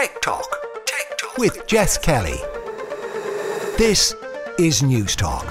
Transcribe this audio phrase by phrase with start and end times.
[0.00, 2.38] Tech Talk Tech Talk with Jess Kelly.
[3.76, 4.14] This
[4.58, 5.44] is News Talk.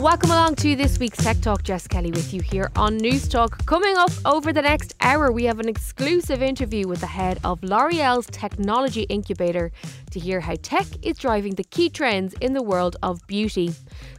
[0.00, 1.62] Welcome along to this week's Tech Talk.
[1.62, 3.66] Jess Kelly with you here on News Talk.
[3.66, 7.62] Coming up over the next hour, we have an exclusive interview with the head of
[7.62, 9.72] L'Oreal's Technology Incubator
[10.10, 13.74] to hear how tech is driving the key trends in the world of beauty.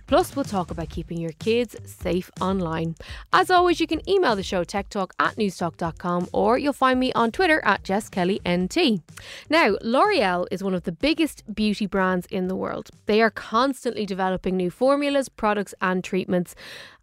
[0.08, 2.96] Plus, we'll talk about keeping your kids safe online.
[3.34, 7.12] As always, you can email the show Tech Talk at newstalk.com or you'll find me
[7.14, 9.02] on Twitter at JessKellyNT.
[9.50, 12.90] Now, L'Oreal is one of the biggest beauty brands in the world.
[13.08, 16.56] They are constantly developing new formulas, products, and treatments.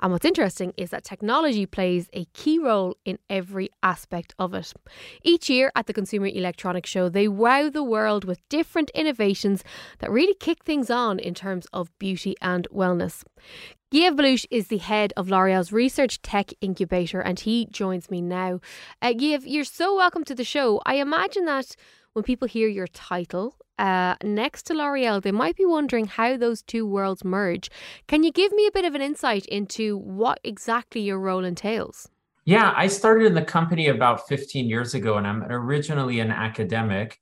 [0.03, 4.73] And what's interesting is that technology plays a key role in every aspect of it.
[5.23, 9.63] Each year at the Consumer Electronics Show, they wow the world with different innovations
[10.01, 13.23] that really kick things on in terms of beauty and wellness.
[13.93, 18.59] Guive Balooch is the head of L'Oreal's Research Tech Incubator, and he joins me now.
[19.03, 20.81] Uh, you're so welcome to the show.
[20.85, 21.77] I imagine that
[22.13, 26.63] when people hear your title uh, next to L'Oreal, they might be wondering how those
[26.63, 27.71] two worlds merge.
[28.07, 32.09] Can you give me a bit of an insight into what exactly your role entails?
[32.45, 37.19] Yeah, I started in the company about 15 years ago, and I'm originally an academic.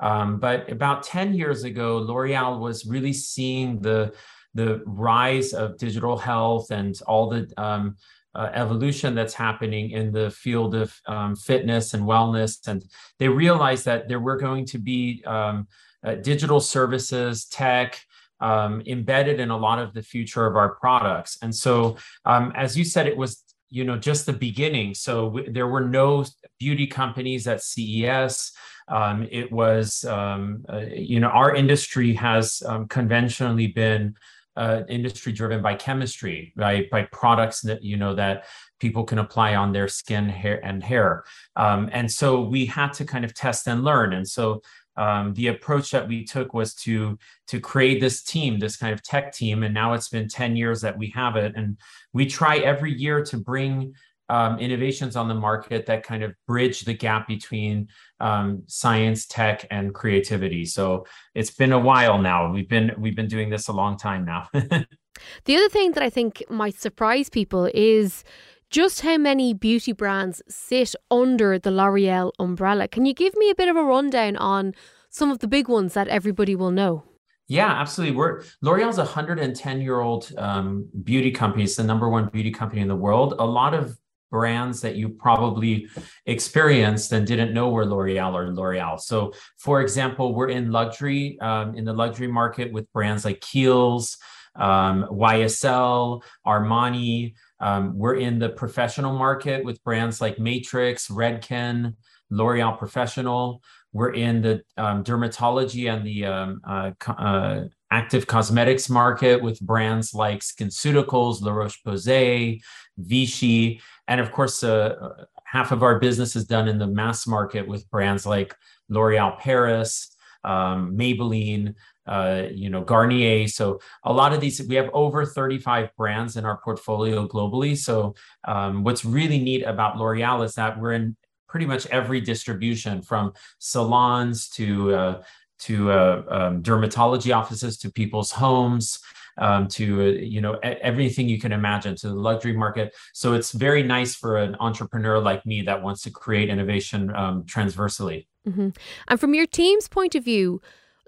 [0.00, 4.14] Um, but about 10 years ago, L'Oreal was really seeing the
[4.54, 7.96] the rise of digital health and all the um,
[8.34, 12.66] uh, evolution that's happening in the field of um, fitness and wellness.
[12.66, 12.84] And
[13.18, 15.68] they realized that there were going to be um,
[16.04, 18.00] uh, digital services, tech,
[18.40, 21.38] um, embedded in a lot of the future of our products.
[21.42, 24.94] And so, um, as you said, it was you know just the beginning.
[24.94, 26.24] So w- there were no
[26.58, 28.52] beauty companies at CES.
[28.88, 34.16] Um, it was um, uh, you know our industry has conventionally been
[34.56, 38.44] uh, industry driven by chemistry, by by products that you know that
[38.80, 41.24] people can apply on their skin, hair, and hair.
[41.56, 44.12] Um, and so we had to kind of test and learn.
[44.12, 44.62] And so
[44.96, 49.02] um, the approach that we took was to to create this team, this kind of
[49.02, 49.62] tech team.
[49.62, 51.78] And now it's been ten years that we have it, and
[52.12, 53.94] we try every year to bring
[54.32, 57.88] um, innovations on the market that kind of bridge the gap between
[58.18, 60.64] um, science, tech, and creativity.
[60.64, 61.04] So
[61.34, 62.50] it's been a while now.
[62.50, 64.48] We've been we've been doing this a long time now.
[64.54, 68.24] the other thing that I think might surprise people is
[68.70, 72.88] just how many beauty brands sit under the L'Oreal umbrella.
[72.88, 74.74] Can you give me a bit of a rundown on
[75.10, 77.04] some of the big ones that everybody will know?
[77.48, 78.16] Yeah, absolutely.
[78.16, 81.64] We're L'Oreal's a 110 year old um, beauty company.
[81.64, 83.34] It's the number one beauty company in the world.
[83.38, 83.98] A lot of
[84.32, 85.86] brands that you probably
[86.26, 88.98] experienced and didn't know were L'Oreal or L'Oreal.
[88.98, 94.16] So, for example, we're in luxury, um, in the luxury market with brands like Kiehl's,
[94.56, 97.34] um, YSL, Armani.
[97.60, 101.94] Um, we're in the professional market with brands like Matrix, Redken,
[102.30, 103.62] L'Oreal Professional.
[103.92, 110.14] We're in the um, dermatology and the um, uh, uh, active cosmetics market with brands
[110.14, 112.62] like SkinCeuticals, La Roche Posay,
[112.98, 113.80] Vichy.
[114.08, 117.88] And of course, uh, half of our business is done in the mass market with
[117.90, 118.54] brands like
[118.88, 121.74] L'Oreal Paris, um, Maybelline,
[122.06, 123.46] uh, you know, Garnier.
[123.48, 127.76] So a lot of these, we have over 35 brands in our portfolio globally.
[127.76, 128.14] So
[128.44, 131.16] um, what's really neat about L'Oreal is that we're in
[131.48, 135.22] pretty much every distribution from salons to uh,
[135.58, 138.98] to uh, um, dermatology offices to people's homes
[139.38, 142.94] um, to uh, you know everything you can imagine to the luxury market.
[143.12, 147.44] So it's very nice for an entrepreneur like me that wants to create innovation um,
[147.44, 148.68] transversely mm-hmm.
[149.08, 150.60] and from your team's point of view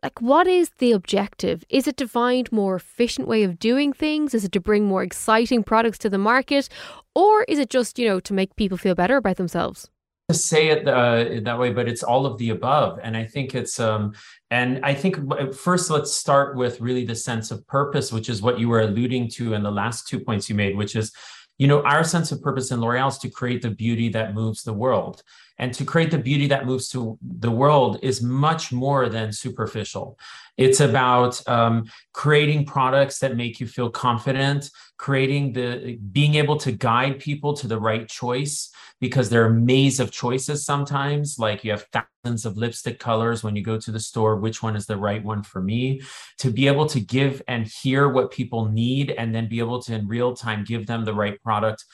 [0.04, 1.64] like what is the objective?
[1.70, 4.34] Is it to find more efficient way of doing things?
[4.34, 6.68] Is it to bring more exciting products to the market?
[7.14, 9.88] Or is it just you know to make people feel better about themselves?
[10.28, 12.98] To say it uh, that way, but it's all of the above.
[13.02, 14.14] And I think it's, um,
[14.50, 18.43] and I think uh, first let's start with really the sense of purpose, which is
[18.43, 21.12] what you were alluding to in the last two points you made, which is,
[21.59, 24.63] you know, our sense of purpose in L'Oreal is to create the beauty that moves
[24.63, 25.22] the world.
[25.59, 30.18] And to create the beauty that moves to the world is much more than superficial.
[30.56, 36.72] It's about um, creating products that make you feel confident, creating the being able to
[36.72, 38.71] guide people to the right choice
[39.01, 41.39] because there are a maze of choices sometimes.
[41.39, 44.36] Like you have thousands of lipstick colors when you go to the store.
[44.36, 46.03] Which one is the right one for me?
[46.39, 49.95] To be able to give and hear what people need, and then be able to
[49.95, 51.84] in real time give them the right product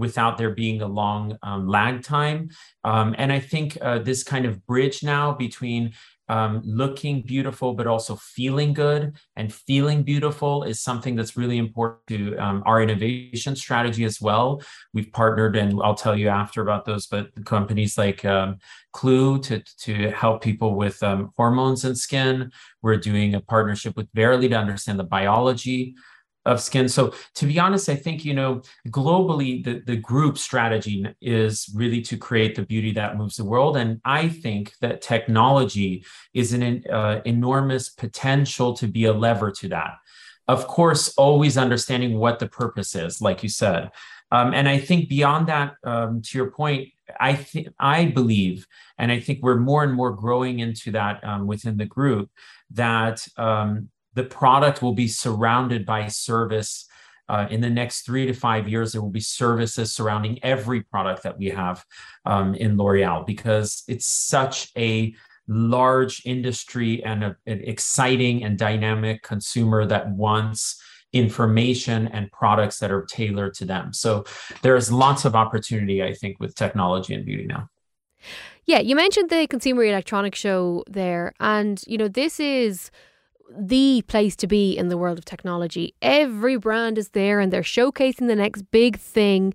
[0.00, 2.48] without there being a long um, lag time.
[2.82, 5.92] Um, and I think uh, this kind of bridge now between
[6.30, 9.16] um, looking beautiful, but also feeling good.
[9.34, 14.62] And feeling beautiful is something that's really important to um, our innovation strategy as well.
[14.94, 18.58] We've partnered, and I'll tell you after about those, but companies like um,
[18.92, 22.52] Clue to, to help people with um, hormones and skin.
[22.80, 25.96] We're doing a partnership with Verily to understand the biology
[26.46, 26.88] of skin.
[26.88, 32.00] So to be honest, I think, you know, globally, the, the group strategy is really
[32.02, 33.76] to create the beauty that moves the world.
[33.76, 39.68] And I think that technology is an uh, enormous potential to be a lever to
[39.68, 39.94] that.
[40.48, 43.90] Of course, always understanding what the purpose is, like you said.
[44.32, 46.88] Um, and I think beyond that, um, to your point,
[47.20, 48.66] I think I believe,
[48.96, 52.30] and I think we're more and more growing into that um, within the group,
[52.70, 56.86] that um, the product will be surrounded by service.
[57.28, 61.22] Uh, in the next three to five years, there will be services surrounding every product
[61.22, 61.84] that we have
[62.24, 65.14] um, in L'Oreal because it's such a
[65.46, 70.80] large industry and a, an exciting and dynamic consumer that wants
[71.12, 73.92] information and products that are tailored to them.
[73.92, 74.24] So
[74.62, 77.68] there's lots of opportunity, I think, with technology and beauty now.
[78.66, 82.90] Yeah, you mentioned the Consumer Electronics Show there, and you know this is
[83.56, 85.94] the place to be in the world of technology.
[86.02, 89.54] Every brand is there and they're showcasing the next big thing.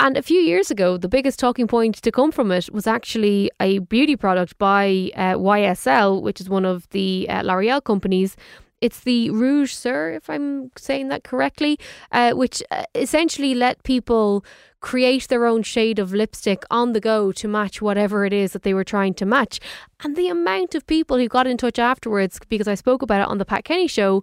[0.00, 3.50] And a few years ago, the biggest talking point to come from it was actually
[3.58, 8.36] a beauty product by uh, YSL, which is one of the uh, L'Oreal companies.
[8.80, 11.78] It's the Rouge Sir, if I'm saying that correctly,
[12.12, 14.44] uh, which uh, essentially let people
[14.80, 18.62] create their own shade of lipstick on the go to match whatever it is that
[18.62, 19.58] they were trying to match.
[20.04, 23.28] And the amount of people who got in touch afterwards, because I spoke about it
[23.28, 24.22] on the Pat Kenny show,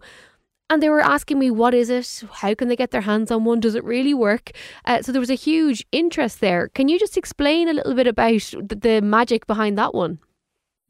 [0.69, 2.23] and they were asking me, what is it?
[2.31, 3.59] How can they get their hands on one?
[3.59, 4.51] Does it really work?
[4.85, 6.69] Uh, so there was a huge interest there.
[6.69, 10.19] Can you just explain a little bit about the, the magic behind that one?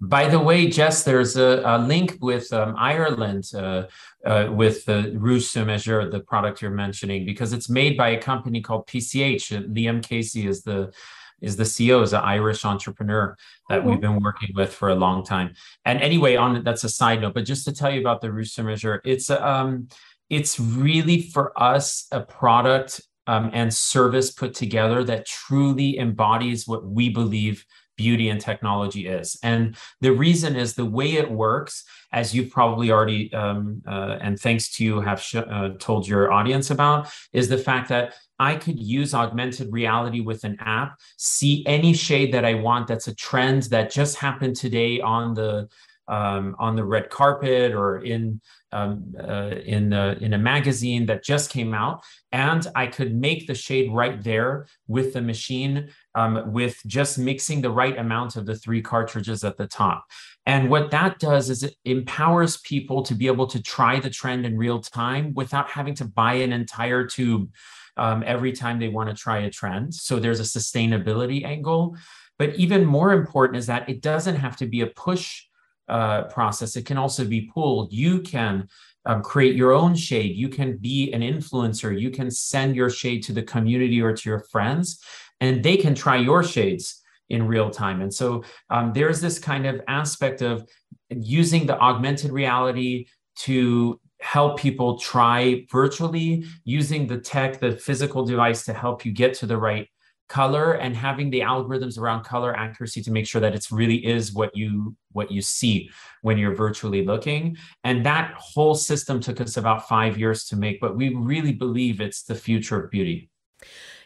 [0.02, 3.84] By the way, Jess, there's a, a link with um, Ireland uh,
[4.26, 8.22] uh, with the Rouge Sur Mesure, the product you're mentioning, because it's made by a
[8.22, 9.74] company called PCH.
[9.74, 10.94] Liam Casey is the
[11.42, 13.38] is the CEO, is an Irish entrepreneur
[13.70, 13.90] that mm-hmm.
[13.90, 15.54] we've been working with for a long time.
[15.86, 18.52] And anyway, on that's a side note, but just to tell you about the Rouge
[18.52, 19.88] Sur Mesure, it's um,
[20.30, 26.86] it's really for us a product um, and service put together that truly embodies what
[26.86, 27.66] we believe
[27.96, 29.38] beauty and technology is.
[29.44, 34.40] And the reason is the way it works, as you've probably already, um, uh, and
[34.40, 38.56] thanks to you, have sh- uh, told your audience about, is the fact that I
[38.56, 43.16] could use augmented reality with an app, see any shade that I want that's a
[43.16, 45.70] trend that just happened today on the
[46.08, 48.42] um, on the red carpet or in
[48.72, 53.48] um, uh, in uh, in a magazine that just came out, and I could make
[53.48, 58.46] the shade right there with the machine um, with just mixing the right amount of
[58.46, 60.06] the three cartridges at the top.
[60.46, 64.46] And what that does is it empowers people to be able to try the trend
[64.46, 67.50] in real time without having to buy an entire tube
[67.98, 69.94] um, every time they want to try a trend.
[69.94, 71.98] So there's a sustainability angle.
[72.38, 75.44] But even more important is that it doesn't have to be a push
[75.88, 76.76] uh, process.
[76.76, 77.92] It can also be pulled.
[77.94, 78.68] You can
[79.06, 80.36] um, create your own shade.
[80.36, 82.00] You can be an influencer.
[82.00, 85.00] You can send your shade to the community or to your friends,
[85.40, 88.02] and they can try your shades in real time.
[88.02, 90.68] And so um, there's this kind of aspect of
[91.10, 93.08] using the augmented reality
[93.40, 99.34] to help people try virtually using the tech, the physical device to help you get
[99.36, 99.88] to the right
[100.28, 104.34] color and having the algorithms around color accuracy to make sure that it's really is
[104.34, 105.90] what you what you see
[106.22, 110.82] when you're virtually looking and that whole system took us about 5 years to make
[110.82, 113.30] but we really believe it's the future of beauty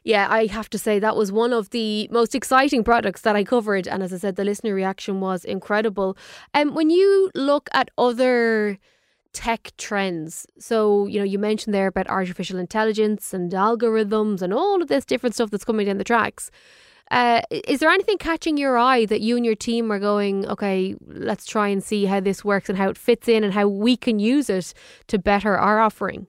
[0.03, 3.43] yeah, I have to say that was one of the most exciting products that I
[3.43, 3.85] covered.
[3.87, 6.17] And as I said, the listener reaction was incredible.
[6.53, 8.79] And um, when you look at other
[9.33, 10.45] tech trends.
[10.57, 15.05] So, you know, you mentioned there about artificial intelligence and algorithms and all of this
[15.05, 16.51] different stuff that's coming down the tracks.
[17.11, 20.95] Uh, is there anything catching your eye that you and your team are going, okay,
[21.07, 23.97] let's try and see how this works and how it fits in and how we
[23.97, 24.73] can use it
[25.07, 26.27] to better our offering?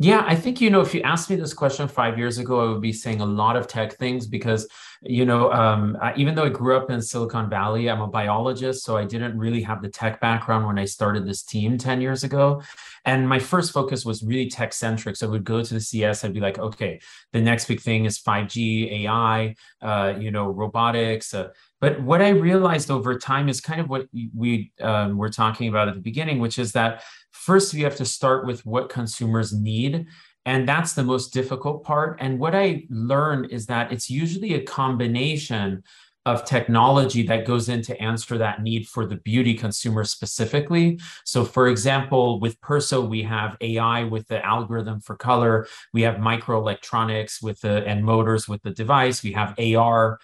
[0.00, 2.72] Yeah, I think, you know, if you asked me this question five years ago, I
[2.72, 4.68] would be saying a lot of tech things because,
[5.02, 8.84] you know, um, I, even though I grew up in Silicon Valley, I'm a biologist.
[8.84, 12.22] So I didn't really have the tech background when I started this team 10 years
[12.22, 12.62] ago.
[13.06, 15.16] And my first focus was really tech centric.
[15.16, 17.00] So I would go to the CES, I'd be like, okay,
[17.32, 21.34] the next big thing is 5G, AI, uh, you know, robotics.
[21.34, 21.48] Uh,
[21.80, 25.88] but what I realized over time is kind of what we um, were talking about
[25.88, 30.06] at the beginning, which is that first we have to start with what consumers need.
[30.44, 32.16] And that's the most difficult part.
[32.20, 35.82] And what I learned is that it's usually a combination
[36.26, 41.00] of technology that goes in to answer that need for the beauty consumer specifically.
[41.24, 45.66] So, for example, with Perso, we have AI with the algorithm for color.
[45.94, 49.22] We have microelectronics with the and motors with the device.
[49.22, 50.18] We have AR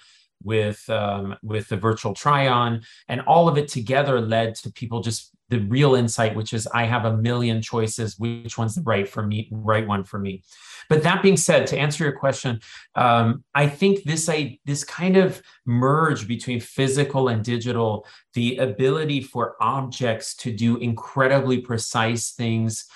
[0.44, 5.00] with um, with the virtual try on, and all of it together led to people
[5.00, 8.18] just the real insight, which is I have a million choices.
[8.18, 9.48] Which one's the right for me?
[9.50, 10.42] Right one for me.
[10.88, 12.60] But that being said, to answer your question,
[12.94, 19.22] um, I think this I, this kind of merge between physical and digital, the ability
[19.22, 22.86] for objects to do incredibly precise things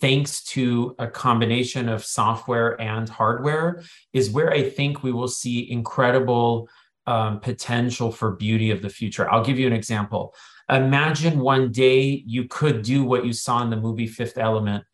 [0.00, 5.70] thanks to a combination of software and hardware is where I think we will see
[5.70, 6.68] incredible
[7.06, 9.30] um, potential for beauty of the future.
[9.30, 10.34] I'll give you an example.
[10.70, 14.84] Imagine one day you could do what you saw in the movie Fifth Element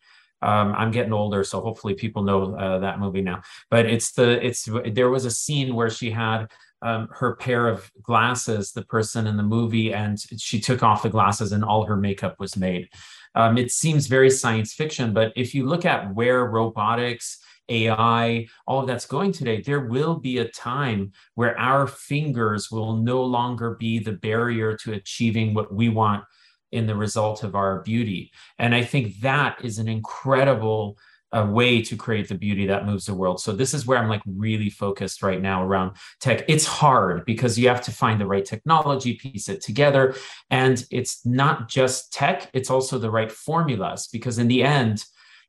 [0.41, 3.41] um, I'm getting older, so hopefully people know uh, that movie now.
[3.69, 6.47] But it's the it's there was a scene where she had
[6.81, 11.09] um, her pair of glasses, the person in the movie, and she took off the
[11.09, 12.89] glasses and all her makeup was made.
[13.35, 18.81] Um, it seems very science fiction, but if you look at where robotics, AI, all
[18.81, 23.75] of that's going today, there will be a time where our fingers will no longer
[23.75, 26.23] be the barrier to achieving what we want
[26.71, 28.31] in the result of our beauty.
[28.59, 30.97] And I think that is an incredible
[31.31, 33.39] uh, way to create the beauty that moves the world.
[33.41, 36.45] So this is where I'm like really focused right now around tech.
[36.47, 40.15] It's hard because you have to find the right technology, piece it together.
[40.49, 45.03] And it's not just tech, it's also the right formulas because in the end,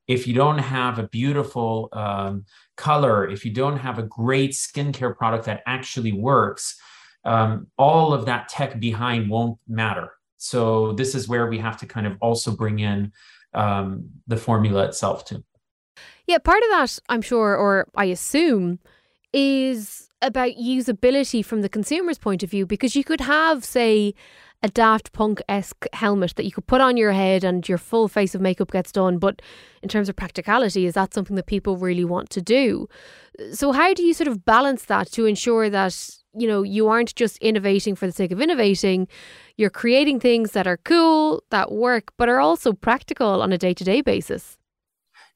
[0.07, 2.45] if you don't have a beautiful um,
[2.75, 6.79] color, if you don't have a great skincare product that actually works,
[7.25, 11.85] um, all of that tech behind won't matter so this is where we have to
[11.85, 13.11] kind of also bring in
[13.53, 15.43] um, the formula itself too.
[16.27, 18.79] Yeah, part of that, I'm sure, or I assume,
[19.33, 24.13] is about usability from the consumer's point of view because you could have, say,
[24.61, 28.07] a Daft Punk esque helmet that you could put on your head and your full
[28.07, 29.17] face of makeup gets done.
[29.17, 29.41] But
[29.81, 32.89] in terms of practicality, is that something that people really want to do?
[33.53, 35.95] So, how do you sort of balance that to ensure that,
[36.33, 39.07] you know, you aren't just innovating for the sake of innovating?
[39.55, 43.73] You're creating things that are cool, that work, but are also practical on a day
[43.73, 44.58] to day basis.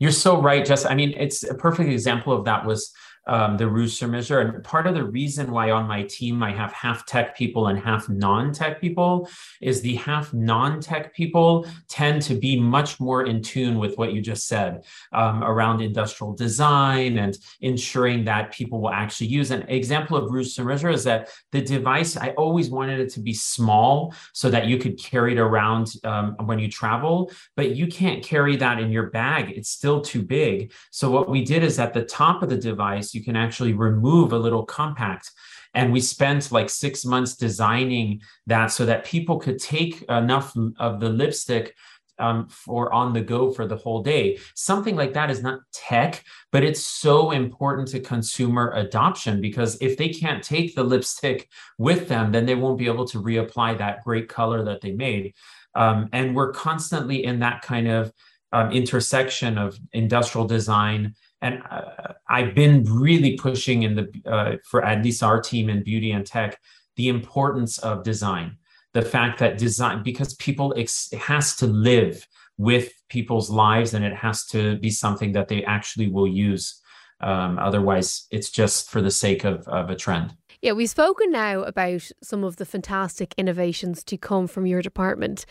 [0.03, 0.85] You're so right, Jess.
[0.85, 2.91] I mean, it's a perfect example of that was
[3.27, 4.41] um, the Rouge sur Mesure.
[4.41, 7.79] And part of the reason why on my team I have half tech people and
[7.79, 9.29] half non tech people
[9.61, 14.13] is the half non tech people tend to be much more in tune with what
[14.13, 19.51] you just said um, around industrial design and ensuring that people will actually use.
[19.51, 23.19] An example of Rouge sur Mesure is that the device, I always wanted it to
[23.19, 27.87] be small so that you could carry it around um, when you travel, but you
[27.87, 29.51] can't carry that in your bag.
[29.55, 30.73] It's still too big.
[30.91, 34.33] So what we did is at the top of the device, you can actually remove
[34.33, 35.31] a little compact.
[35.73, 40.99] And we spent like six months designing that so that people could take enough of
[40.99, 41.73] the lipstick
[42.19, 44.37] um, for on the go for the whole day.
[44.55, 49.97] Something like that is not tech, but it's so important to consumer adoption because if
[49.97, 54.03] they can't take the lipstick with them, then they won't be able to reapply that
[54.03, 55.33] great color that they made.
[55.75, 58.11] Um, and we're constantly in that kind of
[58.51, 64.83] um, intersection of industrial design and uh, I've been really pushing in the uh, for
[64.83, 66.59] at least our team in beauty and tech
[66.95, 68.57] the importance of design,
[68.93, 72.25] the fact that design because people ex- it has to live
[72.57, 76.79] with people's lives and it has to be something that they actually will use.
[77.19, 80.35] Um, otherwise, it's just for the sake of, of a trend.
[80.61, 85.45] Yeah, we've spoken now about some of the fantastic innovations to come from your department.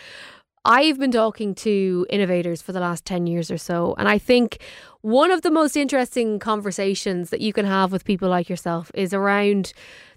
[0.65, 4.63] I've been talking to innovators for the last 10 years or so, and I think
[5.03, 9.13] one of the most interesting conversations that you can have with people like yourself is
[9.13, 9.73] around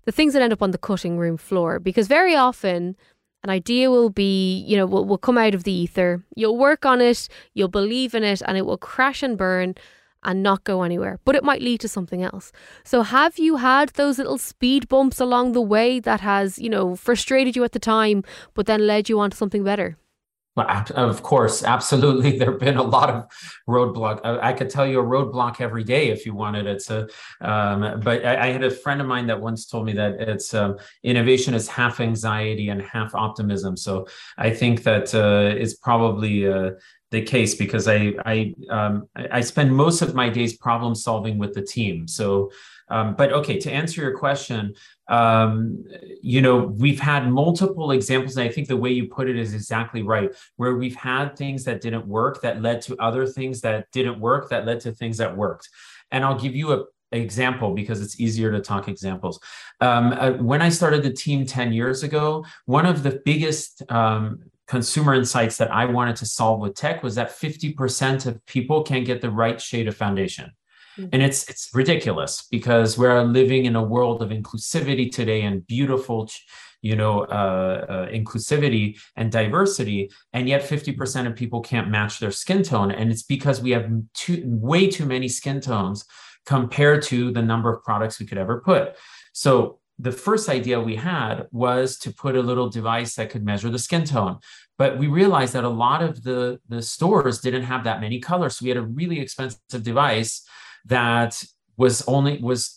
[0.06, 1.80] the things that end up on the cutting room floor.
[1.80, 2.96] Because very often,
[3.44, 6.24] an idea will be, you know, will, will come out of the ether.
[6.36, 9.75] You'll work on it, you'll believe in it, and it will crash and burn
[10.24, 12.51] and not go anywhere, but it might lead to something else.
[12.84, 16.96] So, have you had those little speed bumps along the way that has, you know,
[16.96, 18.24] frustrated you at the time,
[18.56, 19.98] but then led you on to something better?
[20.56, 22.40] Well, of course, absolutely.
[22.46, 23.26] There have been a lot of
[23.68, 24.22] roadblock.
[24.24, 27.08] I, could tell you a roadblock every day if you wanted it to.
[27.42, 30.54] Um, but I, I, had a friend of mine that once told me that it's
[30.54, 33.76] um, innovation is half anxiety and half optimism.
[33.78, 34.08] So
[34.38, 36.72] I think that uh, is probably uh,
[37.12, 41.54] the case because I I um, I spend most of my days problem solving with
[41.54, 42.08] the team.
[42.08, 42.52] So,
[42.90, 44.74] um, but okay, to answer your question,
[45.08, 45.84] um,
[46.22, 49.54] you know, we've had multiple examples, and I think the way you put it is
[49.54, 53.92] exactly right, where we've had things that didn't work that led to other things that
[53.92, 55.70] didn't work that led to things that worked.
[56.12, 59.40] And I'll give you a example because it's easier to talk examples.
[59.80, 64.40] Um, uh, when I started the team 10 years ago, one of the biggest um,
[64.67, 69.05] consumer insights that I wanted to solve with tech was that 50% of people can't
[69.05, 70.51] get the right shade of foundation.
[70.98, 71.10] Mm-hmm.
[71.12, 76.29] And it's it's ridiculous because we're living in a world of inclusivity today and beautiful
[76.81, 82.31] you know uh, uh, inclusivity and diversity and yet 50% of people can't match their
[82.31, 86.05] skin tone and it's because we have too, way too many skin tones
[86.45, 88.95] compared to the number of products we could ever put
[89.34, 93.70] so the first idea we had was to put a little device that could measure
[93.70, 94.40] the skin tone.
[94.78, 98.58] But we realized that a lot of the the stores didn't have that many colors.
[98.58, 100.46] So we had a really expensive device
[100.86, 101.42] that
[101.78, 102.75] was only was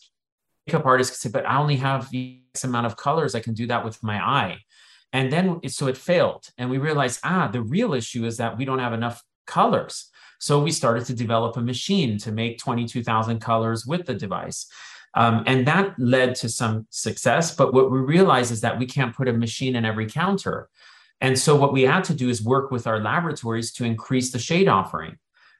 [0.66, 3.34] makeup artists could say but i only have x amount of colors.
[3.34, 4.58] I can do that with my eye.
[5.12, 6.44] And then so it failed.
[6.56, 10.08] And we realized ah the real issue is that we don't have enough colors.
[10.38, 14.70] So we started to develop a machine to make 22000 colors with the device
[15.14, 17.54] um, and that led to some success.
[17.54, 20.68] But what we realized is that we can't put a machine in every counter.
[21.20, 24.38] And so what we had to do is work with our laboratories to increase the
[24.38, 25.12] shade offering.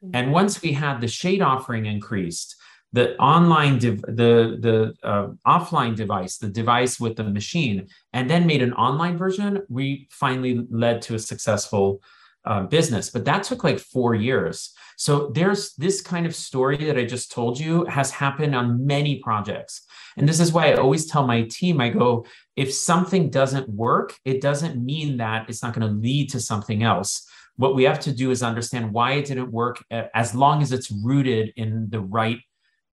[0.05, 0.11] Mm-hmm.
[0.15, 2.57] And once we had the shade offering increased,
[2.93, 8.63] the online the the uh, offline device the device with the machine and then made
[8.63, 12.01] an online version we finally led to a successful
[12.49, 16.99] uh, business but that took like four years so there's this kind of story that
[16.99, 19.87] I just told you has happened on many projects.
[20.17, 22.27] And this is why I always tell my team I go,
[22.57, 26.83] if something doesn't work, it doesn't mean that it's not going to lead to something
[26.83, 27.25] else.
[27.55, 30.91] What we have to do is understand why it didn't work as long as it's
[30.91, 32.41] rooted in the right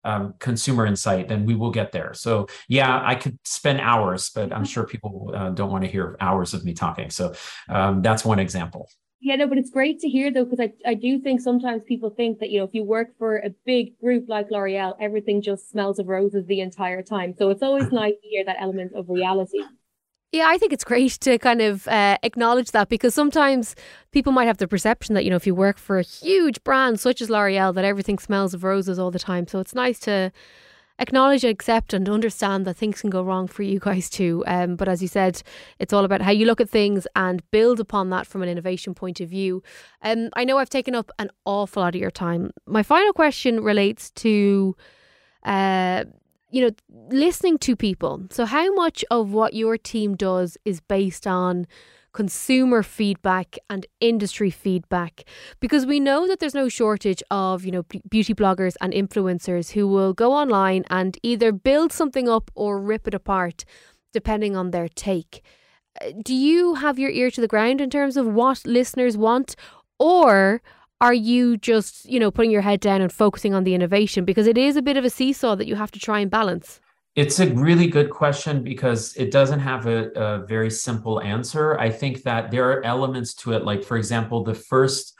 [0.03, 2.13] um, consumer insight, then we will get there.
[2.13, 6.17] So, yeah, I could spend hours, but I'm sure people uh, don't want to hear
[6.19, 7.10] hours of me talking.
[7.10, 7.33] So,
[7.69, 8.89] um, that's one example.
[9.25, 12.10] Yeah, no, but it's great to hear though, because I, I do think sometimes people
[12.10, 15.70] think that, you know, if you work for a big group like L'Oreal, everything just
[15.72, 17.34] smells of roses the entire time.
[17.38, 19.60] So it's always nice to hear that element of reality.
[20.34, 23.75] Yeah, I think it's great to kind of uh, acknowledge that because sometimes
[24.12, 27.00] people might have the perception that, you know, if you work for a huge brand
[27.00, 29.48] such as L'Oreal, that everything smells of roses all the time.
[29.48, 30.34] So it's nice to
[31.03, 34.43] acknowledge, accept, and understand that things can go wrong for you guys too.
[34.48, 35.44] Um, but as you said,
[35.77, 38.96] it's all about how you look at things and build upon that from an innovation
[38.96, 39.61] point of view.
[40.01, 42.51] Um, I know I've taken up an awful lot of your time.
[42.66, 44.75] My final question relates to.
[45.44, 46.05] Uh,
[46.50, 46.70] you know,
[47.09, 48.22] listening to people.
[48.29, 51.66] So, how much of what your team does is based on
[52.13, 55.23] consumer feedback and industry feedback.
[55.59, 59.87] Because we know that there's no shortage of you know beauty bloggers and influencers who
[59.87, 63.65] will go online and either build something up or rip it apart
[64.13, 65.43] depending on their take.
[65.99, 69.55] Uh, do you have your ear to the ground in terms of what listeners want?
[69.99, 70.61] Or
[71.01, 74.23] are you just you know putting your head down and focusing on the innovation?
[74.23, 76.79] Because it is a bit of a seesaw that you have to try and balance
[77.15, 81.77] it's a really good question because it doesn't have a, a, very simple answer.
[81.79, 83.63] I think that there are elements to it.
[83.63, 85.13] Like, for example, the first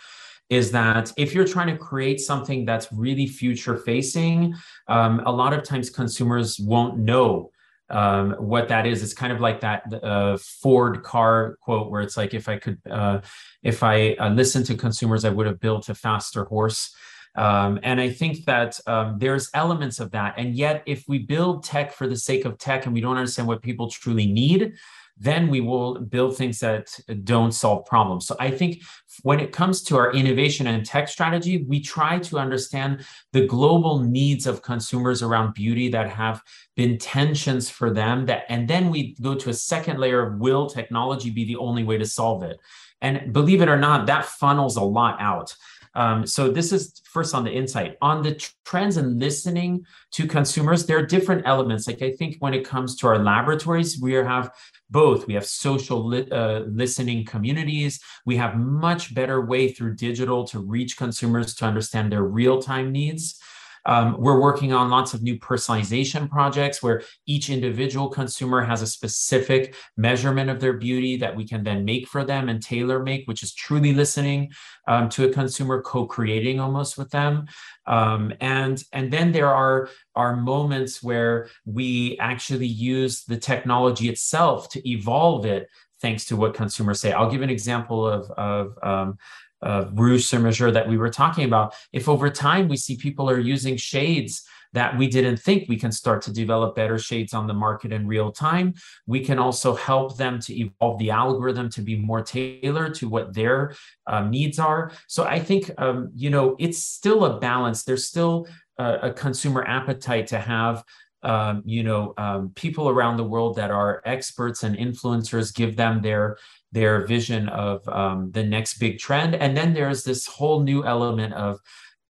[0.50, 4.56] is that if you're trying to create something that's really future facing,
[4.88, 7.52] um, a lot of times consumers won't know
[7.90, 9.04] um, what that is.
[9.04, 12.80] It's kind of like that uh, Ford car quote where it's like, if I could,
[12.90, 13.22] uh,
[13.62, 16.96] if I uh, listened to consumers, I would have built a faster horse.
[17.36, 20.36] Um, and I think that um, there's elements of that.
[20.38, 23.48] And yet, if we build tech for the sake of tech and we don't understand
[23.48, 24.74] what people truly need,
[25.18, 28.26] then we will build things that don't solve problems.
[28.26, 28.82] So I think
[29.22, 34.00] when it comes to our innovation and tech strategy, we try to understand the global
[34.00, 36.42] needs of consumers around beauty that have
[36.76, 40.68] been tensions for them that and then we go to a second layer of will
[40.68, 42.60] technology be the only way to solve it.
[43.02, 45.54] And believe it or not, that funnels a lot out.
[45.96, 47.98] Um, so this is first on the insight.
[48.02, 51.88] On the trends and listening to consumers, there are different elements.
[51.88, 54.52] Like I think when it comes to our laboratories, we have
[54.90, 55.28] both.
[55.28, 58.00] We have social li- uh, listening communities.
[58.26, 62.92] We have much better way through digital to reach consumers to understand their real time
[62.92, 63.40] needs.
[63.86, 68.88] Um, we're working on lots of new personalization projects where each individual consumer has a
[68.88, 73.28] specific measurement of their beauty that we can then make for them and tailor make,
[73.28, 74.52] which is truly listening
[74.88, 77.46] um, to a consumer, co-creating almost with them.
[77.86, 84.70] Um, and and then there are are moments where we actually use the technology itself
[84.70, 85.68] to evolve it
[86.04, 87.14] thanks to what consumers say.
[87.14, 89.18] I'll give an example of, of um,
[89.64, 93.30] uh, rouge sur mesure that we were talking about, if over time we see people
[93.30, 97.48] are using shades that we didn't think we can start to develop better shades on
[97.48, 98.74] the market in real time.
[99.06, 103.34] We can also help them to evolve the algorithm to be more tailored to what
[103.34, 103.76] their
[104.08, 104.92] um, needs are.
[105.08, 107.84] So I think, um, you know, it's still a balance.
[107.84, 108.48] There's still
[108.78, 110.84] a, a consumer appetite to have
[111.24, 116.02] um, you know um, people around the world that are experts and influencers give them
[116.02, 116.38] their
[116.74, 119.36] their vision of um, the next big trend.
[119.36, 121.60] And then there's this whole new element of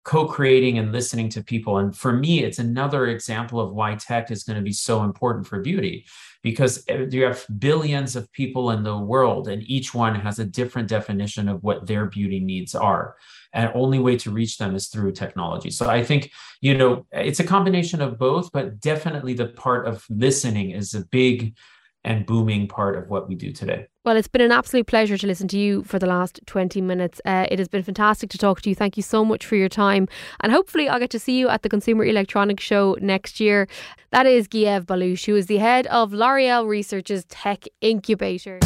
[0.03, 1.77] co-creating and listening to people.
[1.77, 5.47] And for me it's another example of why tech is going to be so important
[5.47, 6.05] for beauty
[6.41, 10.45] because eh, you have billions of people in the world and each one has a
[10.45, 13.15] different definition of what their beauty needs are.
[13.53, 15.71] And only way to reach them is through technology.
[15.71, 20.05] So i think you know it's a combination of both but definitely the part of
[20.09, 21.55] listening is a big
[22.03, 23.87] and booming part of what we do today.
[24.03, 27.21] Well, it's been an absolute pleasure to listen to you for the last 20 minutes.
[27.23, 28.75] Uh, it has been fantastic to talk to you.
[28.75, 30.07] Thank you so much for your time.
[30.39, 33.67] And hopefully, I'll get to see you at the Consumer Electronics Show next year.
[34.09, 38.57] That is Guive Balooch, who is the head of L'Oreal Research's Tech Incubator.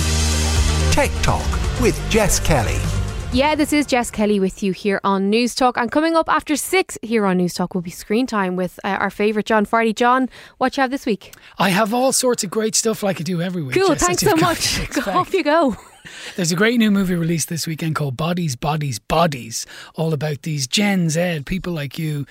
[0.92, 2.95] Tech Talk with Jess Kelly.
[3.36, 5.76] Yeah, this is Jess Kelly with you here on News Talk.
[5.76, 8.88] And coming up after six here on News Talk will be screen time with uh,
[8.88, 9.94] our favourite John Fardy.
[9.94, 11.36] John, what you have this week?
[11.60, 13.76] I have all sorts of great stuff like I do every week.
[13.76, 14.98] Cool, Jess, thanks so much.
[15.10, 15.76] Off you go.
[16.38, 20.66] There's a great new movie released this weekend called Bodies, Bodies, Bodies, all about these
[20.66, 22.26] Gen Z people like you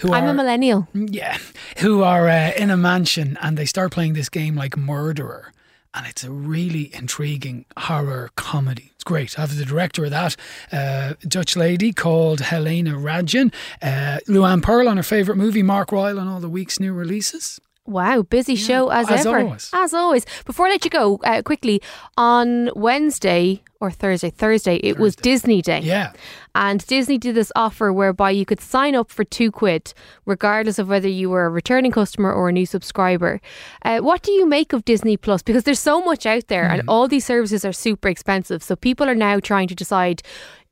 [0.00, 0.88] who are I'm a millennial.
[0.92, 1.38] Yeah,
[1.78, 5.54] who are uh, in a mansion and they start playing this game like Murderer
[5.94, 8.92] and it's a really intriguing horror comedy.
[8.94, 9.38] It's great.
[9.38, 10.36] I have the director of that,
[10.72, 16.18] uh, Dutch lady called Halina Reijn, uh, Luann Pearl on her favourite movie, Mark Ryle
[16.18, 17.60] on all the week's new releases.
[17.86, 19.40] Wow, busy yeah, show as, as ever.
[19.40, 19.70] Always.
[19.72, 20.26] As always.
[20.44, 21.82] Before I let you go, uh, quickly,
[22.16, 25.02] on Wednesday or Thursday, Thursday, it Thursday.
[25.02, 25.80] was Disney Day.
[25.80, 26.12] Yeah.
[26.54, 29.94] And Disney did this offer whereby you could sign up for two quid,
[30.26, 33.40] regardless of whether you were a returning customer or a new subscriber.
[33.84, 35.42] Uh, what do you make of Disney Plus?
[35.42, 36.72] Because there's so much out there mm.
[36.72, 38.62] and all these services are super expensive.
[38.62, 40.22] So people are now trying to decide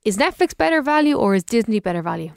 [0.05, 2.31] is Netflix better value or is Disney better value?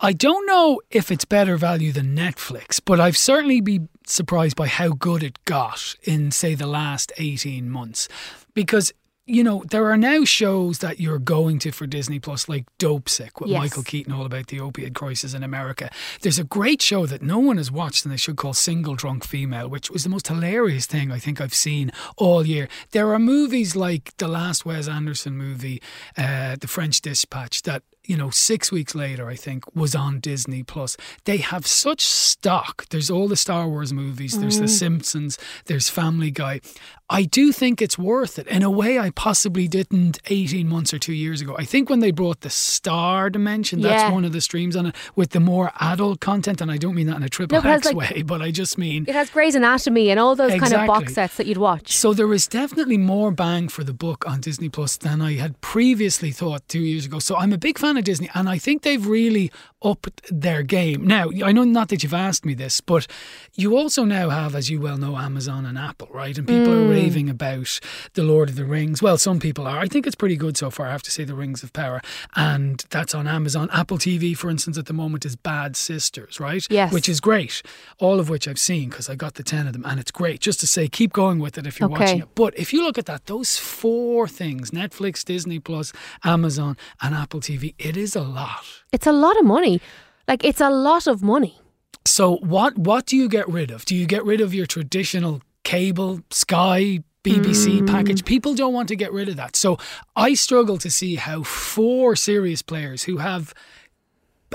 [0.00, 4.68] I don't know if it's better value than Netflix, but I've certainly been surprised by
[4.68, 8.08] how good it got in, say, the last 18 months.
[8.54, 8.92] Because
[9.26, 13.40] you know, there are now shows that you're going to for Disney Plus, like Dopesick
[13.40, 13.58] with yes.
[13.58, 15.90] Michael Keaton, all about the opiate crisis in America.
[16.20, 19.24] There's a great show that no one has watched, and they should call Single Drunk
[19.24, 22.68] Female, which was the most hilarious thing I think I've seen all year.
[22.92, 25.82] There are movies like the last Wes Anderson movie,
[26.16, 30.62] uh, The French Dispatch, that you know, six weeks later, I think, was on Disney
[30.62, 30.96] Plus.
[31.24, 32.86] They have such stock.
[32.90, 34.62] There's all the Star Wars movies, there's mm.
[34.62, 36.60] The Simpsons, there's Family Guy.
[37.08, 40.98] I do think it's worth it in a way I possibly didn't 18 months or
[40.98, 41.54] two years ago.
[41.56, 44.10] I think when they brought the star dimension, that's yeah.
[44.10, 46.60] one of the streams on it with the more adult content.
[46.60, 48.76] And I don't mean that in a triple no, X like, way, but I just
[48.76, 49.04] mean.
[49.06, 50.76] It has Grey's Anatomy and all those exactly.
[50.76, 51.96] kind of box sets that you'd watch.
[51.96, 55.60] So there is definitely more bang for the book on Disney Plus than I had
[55.60, 57.20] previously thought two years ago.
[57.20, 59.50] So I'm a big fan fan of Disney, and I think they've really
[59.82, 61.06] upped their game.
[61.06, 63.06] Now, I know not that you've asked me this, but
[63.54, 66.36] you also now have, as you well know, Amazon and Apple, right?
[66.36, 66.86] And people mm.
[66.86, 67.78] are raving about
[68.14, 69.02] The Lord of the Rings.
[69.02, 69.78] Well, some people are.
[69.78, 72.00] I think it's pretty good so far, I have to say, The Rings of Power.
[72.34, 73.68] And that's on Amazon.
[73.72, 76.66] Apple TV, for instance, at the moment is Bad Sisters, right?
[76.68, 76.92] Yes.
[76.92, 77.62] Which is great.
[77.98, 80.40] All of which I've seen because I got the 10 of them, and it's great.
[80.40, 82.04] Just to say, keep going with it if you're okay.
[82.04, 82.28] watching it.
[82.34, 85.92] But if you look at that, those four things Netflix, Disney Plus,
[86.24, 88.64] Amazon, and Apple TV, it is a lot.
[88.92, 89.80] It's a lot of money.
[90.28, 91.58] Like it's a lot of money.
[92.04, 93.84] So what what do you get rid of?
[93.84, 97.86] Do you get rid of your traditional cable, Sky, BBC mm.
[97.88, 98.24] package.
[98.24, 99.56] People don't want to get rid of that.
[99.56, 99.78] So
[100.14, 103.52] I struggle to see how four serious players who have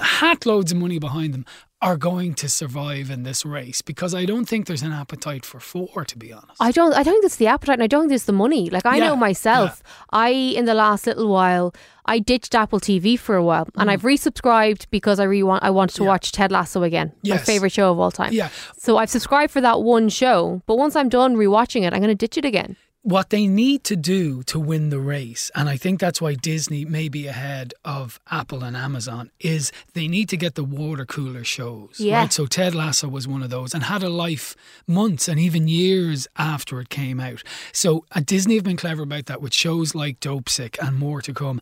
[0.02, 1.46] hat loads of money behind them
[1.82, 5.60] are going to survive in this race because I don't think there's an appetite for
[5.60, 6.58] four to be honest.
[6.60, 8.70] I don't I don't think it's the appetite and I don't think it's the money.
[8.70, 9.92] Like I yeah, know myself, yeah.
[10.12, 11.74] I in the last little while
[12.06, 13.94] I ditched Apple TV for a while and mm.
[13.94, 16.10] I've resubscribed because I really want I wanted to yeah.
[16.10, 17.12] watch Ted Lasso again.
[17.24, 17.40] Yes.
[17.40, 18.32] My favourite show of all time.
[18.34, 18.50] Yeah.
[18.78, 22.16] So I've subscribed for that one show, but once I'm done rewatching it, I'm gonna
[22.16, 26.00] ditch it again what they need to do to win the race, and I think
[26.00, 30.56] that's why Disney may be ahead of Apple and Amazon, is they need to get
[30.56, 32.00] the water cooler shows.
[32.00, 32.20] Yeah.
[32.20, 32.34] Right.
[32.34, 34.56] So Ted Lasso was one of those and had a life
[34.88, 37.44] months and even years after it came out.
[37.72, 41.34] So uh, Disney have been clever about that with shows like Dopesick and more to
[41.34, 41.60] come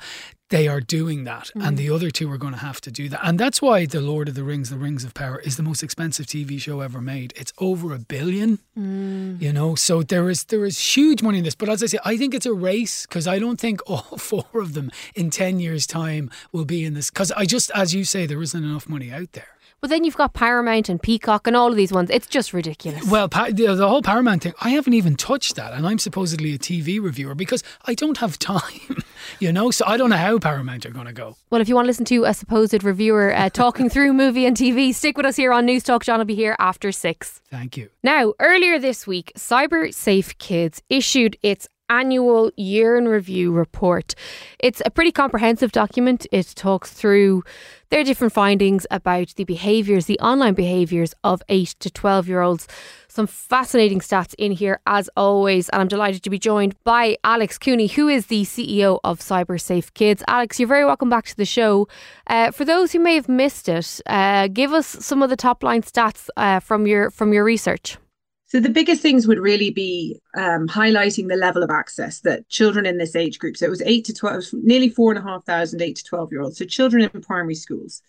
[0.50, 1.66] they are doing that, mm.
[1.66, 3.22] and the other two are going to have to do that.
[3.24, 5.84] And that's why The Lord of the Rings, The Rings of Power, is the most
[5.84, 7.34] expensive TV show ever made.
[7.36, 9.40] It's over a billion, mm.
[9.42, 9.76] you know.
[9.76, 11.56] So there is there is huge money in this.
[11.56, 14.46] But as I say, I think it's a race because I don't think all four
[14.56, 17.10] of them in ten years' time will be in this.
[17.10, 19.59] Because I just, as you say, there isn't enough money out there.
[19.82, 22.10] But then you've got Paramount and Peacock and all of these ones.
[22.10, 23.10] It's just ridiculous.
[23.10, 26.58] Well, the, the whole Paramount thing, I haven't even touched that, and I'm supposedly a
[26.58, 29.04] TV reviewer because I don't have time,
[29.40, 29.72] you know.
[29.72, 31.38] So I don't know how Paramount are going to go.
[31.50, 34.56] Well, if you want to listen to a supposed reviewer uh, talking through movie and
[34.56, 36.04] TV, stick with us here on News Talk.
[36.04, 37.42] John will be here after six.
[37.50, 37.90] Thank you.
[38.04, 44.16] Now, earlier this week, Cyber Safe Kids issued its annual year in review report.
[44.60, 46.28] It's a pretty comprehensive document.
[46.32, 47.44] It talks through
[47.90, 52.68] their different findings about the behaviours, the online behaviours of 8 to 12 year olds.
[53.08, 55.70] Some fascinating stats in here, as always.
[55.70, 59.60] And I'm delighted to be joined by Alex Cooney, who is the CEO of Cyber
[59.60, 60.24] Safe Kids.
[60.28, 61.88] Alex, you're very welcome back to the show.
[62.28, 65.64] Uh, for those who may have missed it, uh, give us some of the top
[65.64, 67.98] line stats uh, from your from your research.
[68.50, 72.88] So the biggest things would really be um, highlighting the level of access that children
[72.88, 73.56] in this age group.
[73.56, 76.32] So it was eight to twelve, nearly four and a half thousand eight to twelve
[76.32, 76.58] year olds.
[76.58, 78.02] So children in primary schools,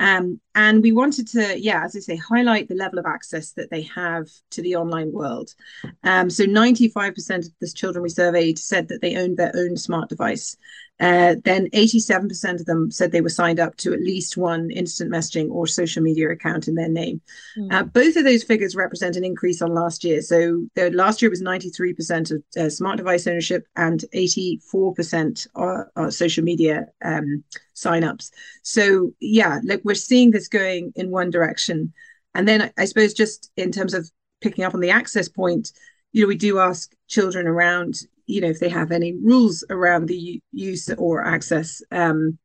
[0.00, 3.70] um, and we wanted to, yeah, as I say, highlight the level of access that
[3.70, 5.54] they have to the online world.
[6.02, 10.08] Um, so 95% of the children we surveyed said that they owned their own smart
[10.08, 10.56] device.
[11.00, 15.10] Uh, then 87% of them said they were signed up to at least one instant
[15.10, 17.22] messaging or social media account in their name.
[17.56, 17.72] Mm.
[17.72, 20.20] Uh, both of those figures represent an increase on last year.
[20.20, 26.10] So the, last year was 93% of uh, smart device ownership and 84% are, are
[26.10, 28.30] social media um, signups.
[28.62, 31.94] So yeah, like we're seeing this going in one direction.
[32.34, 34.10] And then I, I suppose just in terms of
[34.42, 35.72] picking up on the access point,
[36.12, 40.06] you know, we do ask children around, you know, if they have any rules around
[40.06, 42.38] the use or access um,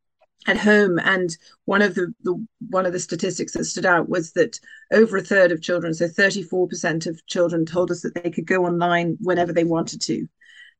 [0.48, 1.00] at home.
[1.00, 4.60] And one of the, the one of the statistics that stood out was that
[4.91, 8.65] over a third of children, so 34% of children, told us that they could go
[8.65, 10.28] online whenever they wanted to,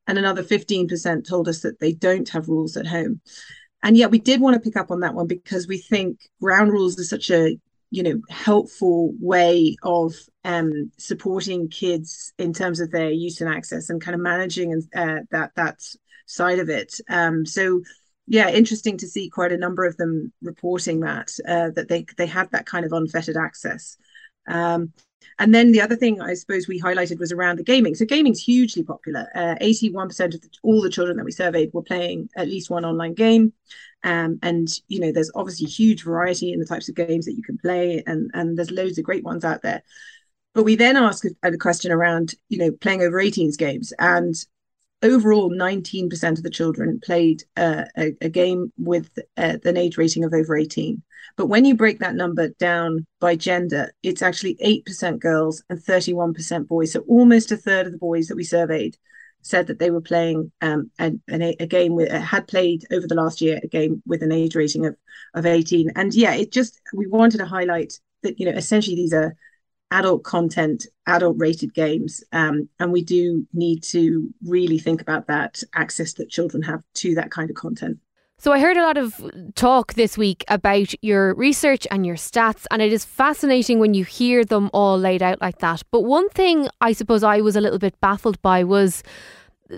[0.06, 3.20] and another 15% told us that they don't have rules at home.
[3.82, 6.72] And yet, we did want to pick up on that one because we think ground
[6.72, 7.58] rules are such a
[7.96, 10.12] you know helpful way of
[10.44, 14.82] um, supporting kids in terms of their use and access and kind of managing and
[14.94, 15.80] uh, that that
[16.26, 17.80] side of it um, so
[18.26, 22.26] yeah interesting to see quite a number of them reporting that uh, that they they
[22.26, 23.96] had that kind of unfettered access
[24.46, 24.92] um,
[25.38, 27.94] and then the other thing I suppose we highlighted was around the gaming.
[27.94, 29.28] So gaming's hugely popular.
[29.34, 32.84] Uh, 81% of the, all the children that we surveyed were playing at least one
[32.84, 33.52] online game.
[34.06, 37.42] Um, and you know, there's obviously huge variety in the types of games that you
[37.42, 39.82] can play, and and there's loads of great ones out there.
[40.54, 44.34] But we then asked a, a question around, you know, playing over 18s games, and
[45.02, 50.24] overall 19% of the children played uh, a, a, game with uh, an age rating
[50.24, 51.02] of over 18
[51.36, 56.66] but when you break that number down by gender it's actually 8% girls and 31%
[56.66, 56.92] boys.
[56.92, 58.96] So almost a third of the boys that we surveyed
[59.46, 63.06] said that they were playing um, an, an, a game with uh, had played over
[63.06, 64.96] the last year a game with an age rating of
[65.34, 69.12] of 18 and yeah it just we wanted to highlight that you know essentially these
[69.12, 69.36] are
[69.90, 72.22] adult content, adult rated games.
[72.32, 77.14] Um, and we do need to really think about that access that children have to
[77.14, 77.98] that kind of content.
[78.38, 79.14] So, I heard a lot of
[79.54, 84.04] talk this week about your research and your stats, and it is fascinating when you
[84.04, 85.82] hear them all laid out like that.
[85.90, 89.02] But one thing I suppose I was a little bit baffled by was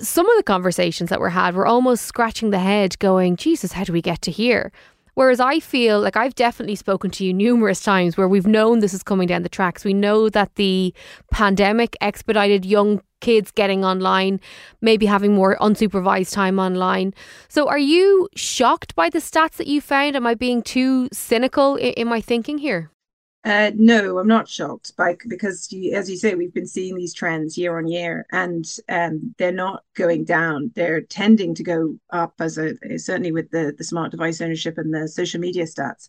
[0.01, 3.85] some of the conversations that were had were almost scratching the head, going, Jesus, how
[3.85, 4.73] do we get to here?
[5.15, 8.95] Whereas I feel like I've definitely spoken to you numerous times where we've known this
[8.95, 9.85] is coming down the tracks.
[9.85, 10.95] We know that the
[11.33, 14.41] pandemic expedited young kids getting online,
[14.81, 17.15] maybe having more unsupervised time online.
[17.49, 20.17] So, are you shocked by the stats that you found?
[20.17, 22.91] Am I being too cynical in, in my thinking here?
[23.45, 27.15] Uh, no, I'm not shocked by because, you, as you say, we've been seeing these
[27.15, 30.73] trends year on year, and um, they're not going down.
[30.75, 34.93] They're tending to go up, as a, certainly with the the smart device ownership and
[34.93, 36.09] the social media stats.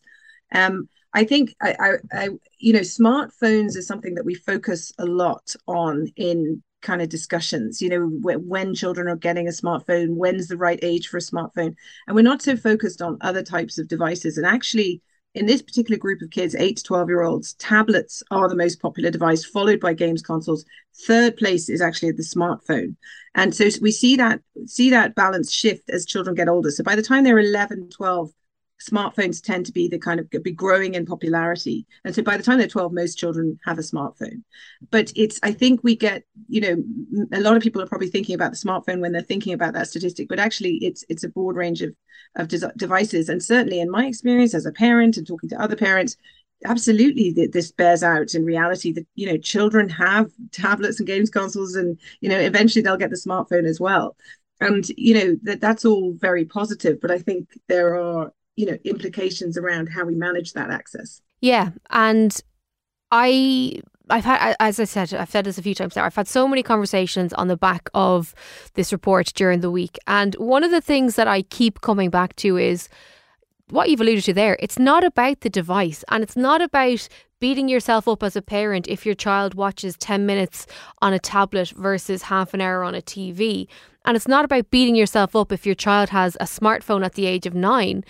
[0.54, 5.06] Um, I think I, I, I, you know, smartphones is something that we focus a
[5.06, 7.82] lot on in kind of discussions.
[7.82, 11.76] You know, when children are getting a smartphone, when's the right age for a smartphone,
[12.08, 14.38] and we're not so focused on other types of devices.
[14.38, 15.02] And actually,
[15.36, 18.82] in this particular group of kids, eight to 12 year olds, tablets are the most
[18.82, 20.66] popular device, followed by games consoles.
[21.06, 22.96] Third place is actually the smartphone.
[23.36, 26.72] And so we see that see that balance shift as children get older.
[26.72, 28.32] So by the time they're 11, 12,
[28.80, 31.86] smartphones tend to be the kind of be growing in popularity.
[32.06, 34.44] And so by the time they're 12 most children have a smartphone.
[34.90, 36.84] But it's i think we get you know
[37.34, 39.88] a lot of people are probably thinking about the smartphone when they're thinking about that
[39.88, 41.94] statistic but actually it's it's a broad range of
[42.36, 43.30] of de- devices.
[43.30, 46.16] And certainly in my experience as a parent and talking to other parents
[46.66, 51.30] absolutely that this bears out in reality that you know children have tablets and games
[51.30, 54.16] consoles and you know eventually they'll get the smartphone as well.
[54.62, 58.78] And you know that that's all very positive but i think there are you know
[58.84, 62.38] implications around how we manage that access Yeah, and
[63.10, 66.04] I I've had, as I said, I've said this a few times now.
[66.04, 68.34] I've had so many conversations on the back of
[68.74, 72.36] this report during the week, and one of the things that I keep coming back
[72.38, 72.90] to is
[73.70, 74.58] what you've alluded to there.
[74.60, 77.08] It's not about the device, and it's not about
[77.40, 80.68] beating yourself up as a parent if your child watches 10 minutes
[81.02, 83.68] on a tablet versus half an hour on a TV.
[84.04, 87.28] And it's not about beating yourself up if your child has a smartphone at the
[87.28, 88.04] age of nine.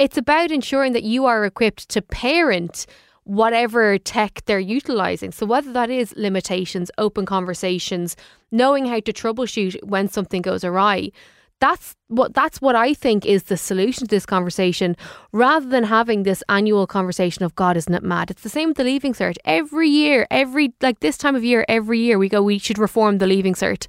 [0.00, 2.86] It's about ensuring that you are equipped to parent
[3.24, 5.30] whatever tech they're utilizing.
[5.30, 8.16] So, whether that is limitations, open conversations,
[8.50, 11.10] knowing how to troubleshoot when something goes awry.
[11.58, 14.96] That's what that's what I think is the solution to this conversation,
[15.32, 18.30] rather than having this annual conversation of God, isn't it mad?
[18.30, 19.36] It's the same with the leaving cert.
[19.44, 23.18] Every year, every like this time of year, every year we go, we should reform
[23.18, 23.86] the leaving cert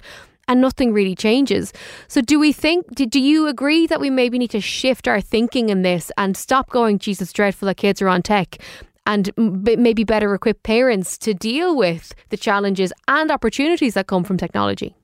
[0.48, 1.72] and nothing really changes.
[2.08, 5.68] So, do we think, do, you agree that we maybe need to shift our thinking
[5.68, 8.58] in this and stop going, Jesus, dreadful that kids are on tech?
[9.04, 14.36] And maybe better equip parents to deal with the challenges and opportunities that come from
[14.36, 14.94] technology.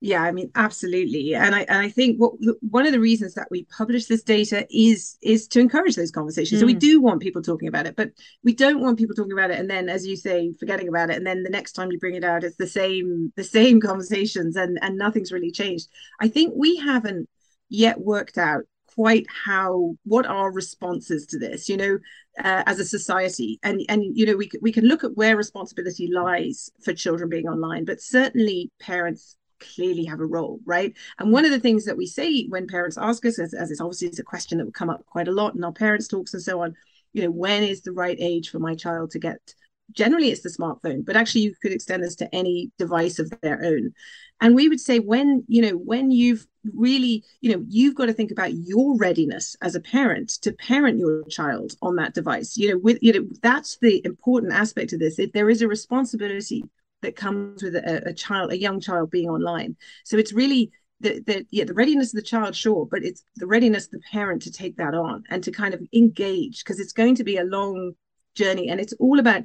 [0.00, 3.48] Yeah, I mean, absolutely, and I and I think what one of the reasons that
[3.50, 6.58] we publish this data is is to encourage those conversations.
[6.58, 6.60] Mm.
[6.60, 6.78] So we mm.
[6.78, 8.12] do want people talking about it, but
[8.44, 11.16] we don't want people talking about it and then, as you say, forgetting about it,
[11.16, 14.54] and then the next time you bring it out, it's the same the same conversations,
[14.54, 15.88] and and nothing's really changed.
[16.20, 17.28] I think we haven't
[17.68, 18.62] yet worked out
[18.94, 21.98] quite how what our responses to this you know
[22.42, 26.08] uh, as a society and and you know we, we can look at where responsibility
[26.12, 30.94] lies for children being online but certainly parents clearly have a role, right?
[31.18, 33.80] And one of the things that we say when parents ask us, as, as it's
[33.80, 36.34] obviously it's a question that would come up quite a lot in our parents' talks
[36.34, 36.74] and so on,
[37.12, 39.54] you know, when is the right age for my child to get?
[39.92, 43.64] Generally, it's the smartphone, but actually, you could extend this to any device of their
[43.64, 43.94] own.
[44.40, 48.12] And we would say when you know when you've really you know you've got to
[48.12, 52.70] think about your readiness as a parent to parent your child on that device you
[52.70, 56.62] know with you know that's the important aspect of this it, there is a responsibility
[57.02, 59.76] that comes with a, a child, a young child being online.
[60.04, 63.46] So it's really the, the yeah the readiness of the child sure but it's the
[63.46, 66.92] readiness of the parent to take that on and to kind of engage because it's
[66.92, 67.92] going to be a long
[68.34, 69.44] journey and it's all about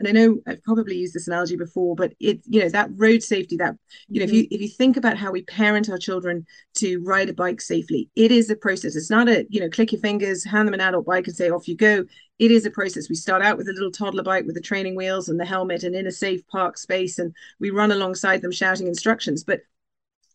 [0.00, 3.22] and I know I've probably used this analogy before, but it, you know, that road
[3.22, 3.76] safety, that,
[4.08, 4.34] you know, mm-hmm.
[4.34, 7.60] if you if you think about how we parent our children to ride a bike
[7.60, 8.96] safely, it is a process.
[8.96, 11.50] It's not a, you know, click your fingers, hand them an adult bike and say,
[11.50, 12.04] off you go.
[12.38, 13.10] It is a process.
[13.10, 15.84] We start out with a little toddler bike with the training wheels and the helmet
[15.84, 19.44] and in a safe park space, and we run alongside them shouting instructions.
[19.44, 19.60] But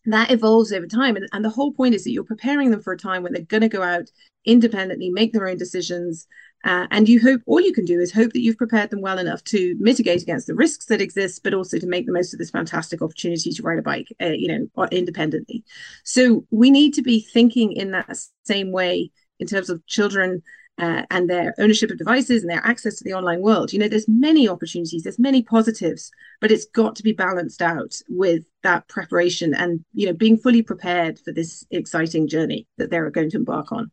[0.04, 1.16] that evolves over time.
[1.16, 3.42] And, and the whole point is that you're preparing them for a time when they're
[3.42, 4.08] going to go out
[4.44, 6.28] independently, make their own decisions,
[6.66, 9.18] uh, and you hope all you can do is hope that you've prepared them well
[9.18, 12.40] enough to mitigate against the risks that exist, but also to make the most of
[12.40, 15.62] this fantastic opportunity to ride a bike, uh, you know, independently.
[16.02, 20.42] So we need to be thinking in that same way in terms of children
[20.78, 23.72] uh, and their ownership of devices and their access to the online world.
[23.72, 27.94] You know, there's many opportunities, there's many positives, but it's got to be balanced out
[28.08, 33.08] with that preparation and you know being fully prepared for this exciting journey that they're
[33.10, 33.92] going to embark on.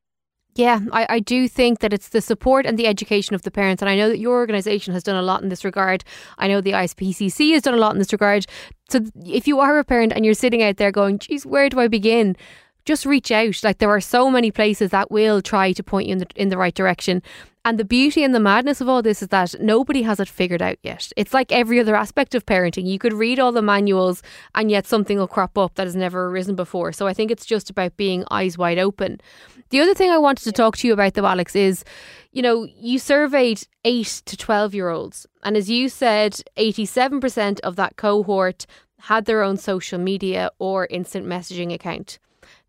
[0.56, 3.82] Yeah, I, I do think that it's the support and the education of the parents.
[3.82, 6.04] And I know that your organisation has done a lot in this regard.
[6.38, 8.46] I know the ISPCC has done a lot in this regard.
[8.90, 11.80] So if you are a parent and you're sitting out there going, geez, where do
[11.80, 12.36] I begin?
[12.86, 13.64] Just reach out.
[13.64, 16.50] Like there are so many places that will try to point you in the, in
[16.50, 17.22] the right direction.
[17.66, 20.62] And the beauty and the madness of all this is that nobody has it figured
[20.62, 21.14] out yet.
[21.16, 22.86] It's like every other aspect of parenting.
[22.86, 24.22] You could read all the manuals
[24.54, 26.92] and yet something will crop up that has never arisen before.
[26.92, 29.22] So I think it's just about being eyes wide open.
[29.70, 31.86] The other thing I wanted to talk to you about, though, Alex, is
[32.34, 35.26] you know, you surveyed 8 to 12 year olds.
[35.44, 38.66] And as you said, 87% of that cohort
[39.02, 42.18] had their own social media or instant messaging account.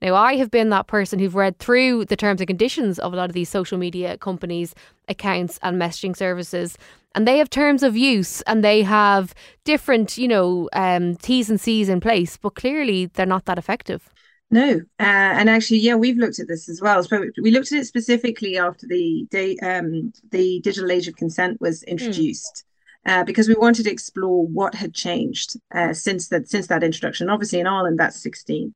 [0.03, 3.17] Now, I have been that person who've read through the terms and conditions of a
[3.17, 4.75] lot of these social media companies'
[5.09, 6.77] accounts and messaging services,
[7.15, 11.61] and they have terms of use and they have different, you know, um, T's and
[11.61, 14.11] C's in place, but clearly they're not that effective.
[14.51, 17.03] No, uh, and actually, yeah, we've looked at this as well.
[17.03, 21.61] So we looked at it specifically after the day, um, the digital age of consent
[21.61, 21.93] was hmm.
[21.93, 22.65] introduced.
[22.65, 22.71] Mm.
[23.07, 27.29] Uh, because we wanted to explore what had changed uh, since that since that introduction.
[27.29, 28.75] Obviously, in Ireland, that's 16.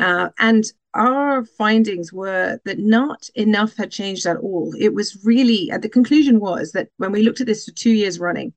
[0.00, 4.72] Uh, and our findings were that not enough had changed at all.
[4.78, 8.18] It was really, the conclusion was that when we looked at this for two years
[8.18, 8.52] running,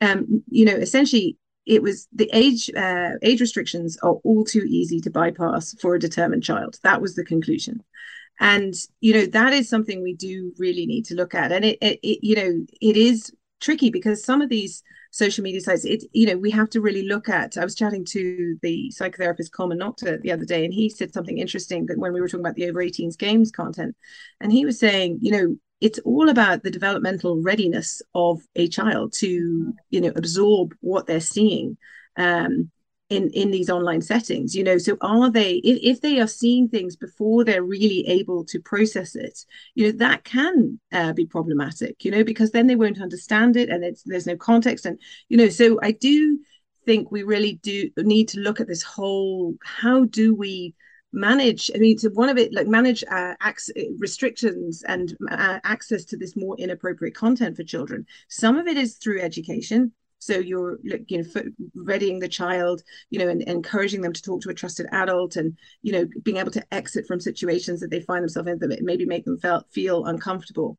[0.00, 5.00] um, you know, essentially it was the age uh, age restrictions are all too easy
[5.00, 6.78] to bypass for a determined child.
[6.82, 7.82] That was the conclusion,
[8.40, 11.52] and you know that is something we do really need to look at.
[11.52, 15.60] And it, it, it you know, it is tricky because some of these social media
[15.60, 18.92] sites it you know we have to really look at i was chatting to the
[18.96, 22.44] psychotherapist Colman Noctor the other day and he said something interesting when we were talking
[22.44, 23.96] about the over 18s games content
[24.40, 29.12] and he was saying you know it's all about the developmental readiness of a child
[29.14, 31.76] to you know absorb what they're seeing.
[32.16, 32.70] Um,
[33.10, 36.68] in in these online settings you know so are they if, if they are seeing
[36.68, 39.44] things before they're really able to process it
[39.74, 43.68] you know that can uh, be problematic you know because then they won't understand it
[43.68, 44.86] and there's no context.
[44.86, 44.98] And
[45.28, 46.38] you know so i do
[46.86, 50.74] think we really do need to look at this whole how do we
[51.12, 56.04] manage i mean to one of it like manage uh, ac- restrictions and uh, access
[56.04, 58.06] to this more inappropriate content for children.
[58.28, 61.42] Some of it is through education so you're you know
[61.74, 65.56] readying the child you know and, encouraging them to talk to a trusted adult and
[65.82, 69.04] you know being able to exit from situations that they find themselves in that maybe
[69.04, 70.78] make them feel, feel uncomfortable.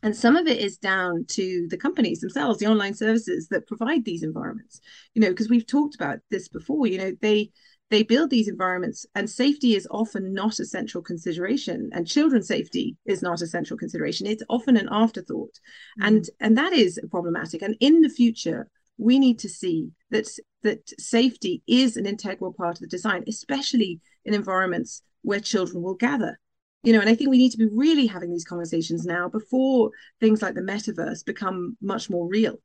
[0.00, 4.04] And some of it is down to the companies themselves the online services that provide
[4.04, 4.80] these environments.
[5.14, 7.50] You know because we've talked about this before you know they
[7.90, 12.96] they build these environments and safety is often not a central consideration and children's safety
[13.06, 14.26] is not a central consideration.
[14.26, 15.58] It's often an afterthought.
[16.00, 16.06] Mm.
[16.06, 17.62] and and that is problematic.
[17.62, 18.68] And in the future
[18.98, 20.28] we need to see that
[20.62, 25.94] that safety is an integral part of the design especially in environments where children will
[25.94, 26.38] gather.
[26.82, 29.90] You know and i think we need to be really having these conversations now before
[30.20, 32.60] things like the metaverse become much more real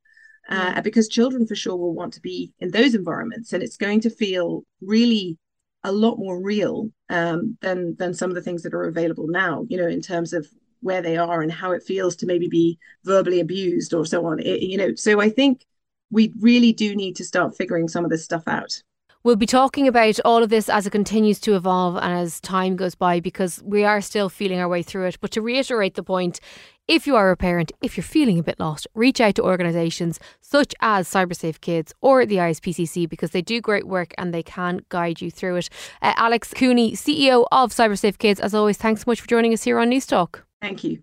[0.50, 4.02] uh, because children for sure will want to be in those environments and it's going
[4.02, 5.38] to feel really
[5.84, 9.66] a lot more real um, than than some of the things that are available now
[9.70, 10.48] you know in terms of
[10.82, 14.40] where they are and how it feels to maybe be verbally abused or so on.
[14.40, 15.66] It, you know so i think
[16.12, 18.82] we really do need to start figuring some of this stuff out
[19.26, 22.76] We'll be talking about all of this as it continues to evolve and as time
[22.76, 25.18] goes by because we are still feeling our way through it.
[25.22, 26.42] But to reiterate the point,
[26.90, 30.20] if you are a parent, if you're feeling a bit lost, reach out to organisations
[30.42, 34.82] such as CyberSafe Kids or the ISPCC because they do great work and they can
[34.90, 35.70] guide you through it.
[36.02, 39.64] Uh, Alex Cooney, CEO of CyberSafe Kids, as always, thanks so much for joining us
[39.64, 40.42] here on Newstalk.
[40.62, 41.02] Thank you.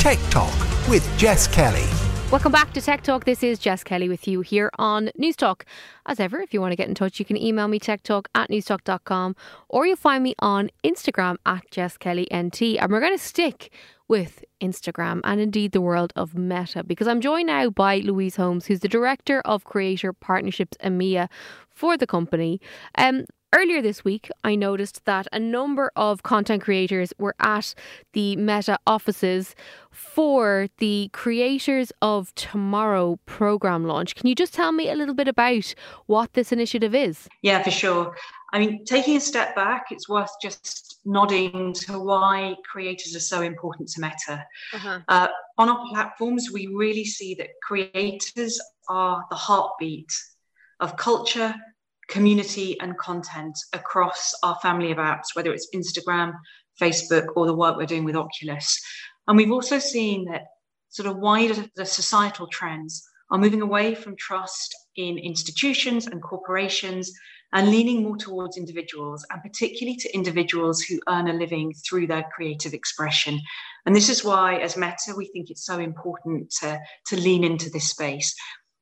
[0.00, 1.86] Tech Talk with Jess Kelly.
[2.32, 3.24] Welcome back to Tech Talk.
[3.24, 5.62] This is Jess Kelly with you here on Newstalk.
[6.06, 8.50] As ever, if you want to get in touch, you can email me techtalk at
[8.50, 9.36] newstalk.com
[9.68, 12.78] or you'll find me on Instagram at Jess Kelly NT.
[12.80, 13.72] And we're going to stick
[14.08, 18.66] with Instagram and indeed the world of Meta because I'm joined now by Louise Holmes,
[18.66, 21.28] who's the Director of Creator Partnerships EMEA
[21.70, 22.60] for the company.
[22.98, 23.24] Um,
[23.54, 27.74] Earlier this week, I noticed that a number of content creators were at
[28.12, 29.54] the Meta offices
[29.90, 34.14] for the Creators of Tomorrow program launch.
[34.16, 35.74] Can you just tell me a little bit about
[36.06, 37.28] what this initiative is?
[37.42, 38.16] Yeah, for sure.
[38.52, 43.42] I mean, taking a step back, it's worth just nodding to why creators are so
[43.42, 44.44] important to Meta.
[44.74, 45.00] Uh-huh.
[45.08, 50.12] Uh, on our platforms, we really see that creators are the heartbeat
[50.80, 51.54] of culture,
[52.08, 56.32] community and content across our family of apps, whether it's Instagram,
[56.80, 58.80] Facebook, or the work we're doing with Oculus.
[59.26, 60.42] And we've also seen that
[60.88, 61.54] sort of wider
[61.84, 67.12] societal trends are moving away from trust in institutions and corporations
[67.52, 72.24] and leaning more towards individuals and particularly to individuals who earn a living through their
[72.34, 73.40] creative expression.
[73.84, 77.70] And this is why, as Meta, we think it's so important to, to lean into
[77.70, 78.34] this space.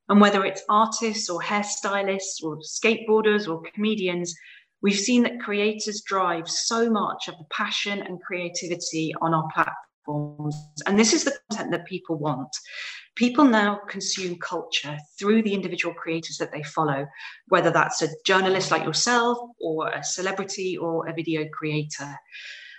[0.09, 4.34] And whether it's artists or hairstylists or skateboarders or comedians,
[4.82, 10.57] we've seen that creators drive so much of the passion and creativity on our platforms.
[10.86, 12.55] And this is the content that people want.
[13.16, 17.07] People now consume culture through the individual creators that they follow,
[17.46, 22.14] whether that's a journalist like yourself or a celebrity or a video creator.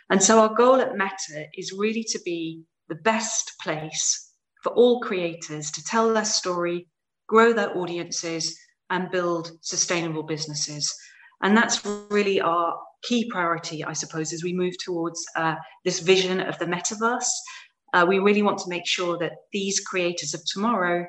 [0.10, 5.00] And so our goal at Meta is really to be the best place for all
[5.00, 6.88] creators to tell their story,
[7.28, 8.58] grow their audiences,
[8.90, 10.94] and build sustainable businesses.
[11.42, 16.40] And that's really our key priority, I suppose, as we move towards uh, this vision
[16.40, 17.30] of the metaverse.
[17.94, 21.06] Uh, we really want to make sure that these creators of tomorrow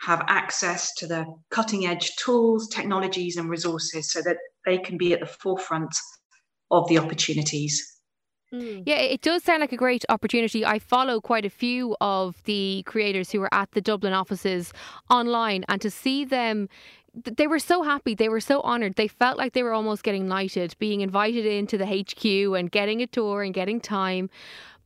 [0.00, 5.12] have access to the cutting edge tools, technologies, and resources so that they can be
[5.12, 5.94] at the forefront
[6.70, 7.93] of the opportunities.
[8.54, 8.82] Mm.
[8.86, 10.64] Yeah, it does sound like a great opportunity.
[10.64, 14.72] I follow quite a few of the creators who are at the Dublin offices
[15.10, 16.68] online, and to see them
[17.14, 18.14] they were so happy.
[18.14, 18.96] They were so honoured.
[18.96, 22.24] They felt like they were almost getting knighted, being invited into the HQ
[22.58, 24.30] and getting a tour and getting time.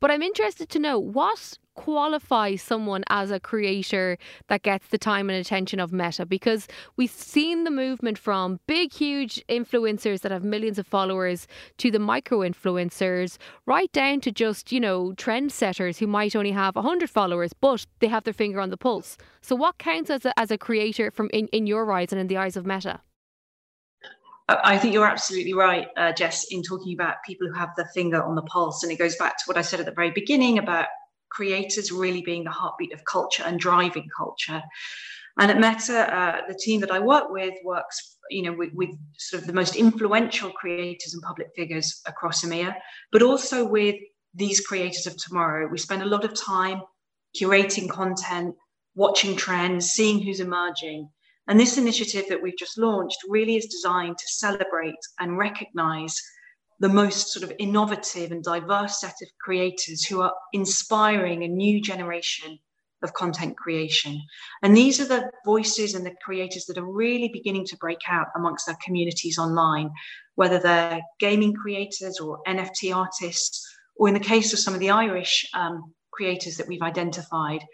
[0.01, 4.19] But I'm interested to know what qualifies someone as a creator
[4.49, 6.67] that gets the time and attention of Meta because
[6.97, 12.01] we've seen the movement from big, huge influencers that have millions of followers to the
[12.01, 17.53] micro influencers, right down to just, you know, trendsetters who might only have 100 followers,
[17.53, 19.17] but they have their finger on the pulse.
[19.41, 22.27] So, what counts as a, as a creator from in, in your eyes and in
[22.27, 23.01] the eyes of Meta?
[24.49, 28.21] I think you're absolutely right, uh, Jess, in talking about people who have the finger
[28.21, 28.83] on the pulse.
[28.83, 30.87] And it goes back to what I said at the very beginning about
[31.31, 34.63] creators really being the heartbeat of culture and driving culture.
[35.39, 38.91] And at Meta, uh, the team that I work with works, you know, with, with,
[39.17, 42.75] sort of the most influential creators and public figures across EMEA,
[43.13, 43.95] but also with
[44.35, 45.69] these creators of tomorrow.
[45.69, 46.83] We spend a lot of time
[47.41, 48.55] curating content,
[48.95, 51.09] watching trends, seeing who's emerging.
[51.47, 56.21] And this initiative that we've just launched really is designed to celebrate and recognize
[56.81, 61.81] the most sort of innovative and diverse set of creators who are inspiring a new
[61.81, 62.59] generation
[63.03, 64.21] of content creation.
[64.63, 68.27] And these are the voices and the creators that are really beginning to break out
[68.37, 69.91] amongst their communities online,
[70.35, 73.65] whether they're gaming creators or NFT artists,
[73.97, 77.65] or in the case of some of the Irish um, creators that we've identified,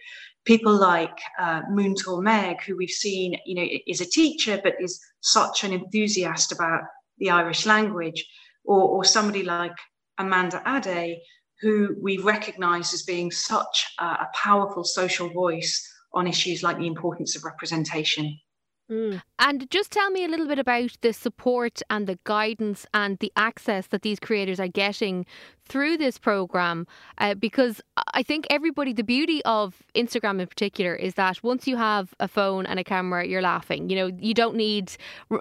[0.45, 5.65] people like uh, Meg, who we've seen, you know, is a teacher but is such
[5.65, 6.83] an enthusiast about
[7.19, 8.27] the Irish language,
[8.65, 9.77] or, or somebody like
[10.19, 11.19] Amanda Ade,
[11.61, 16.87] who we recognize as being such a, a powerful social voice on issues like the
[16.87, 18.39] importance of representation.
[18.91, 19.23] Mm.
[19.39, 23.33] And just tell me a little bit about the support and the guidance and the
[23.35, 25.25] access that these creators are getting
[25.67, 26.87] through this program
[27.19, 27.81] uh, because
[28.12, 32.29] I think everybody, the beauty of Instagram in particular is that once you have a
[32.29, 33.89] phone and a camera, you're laughing.
[33.89, 34.93] You know, you don't need,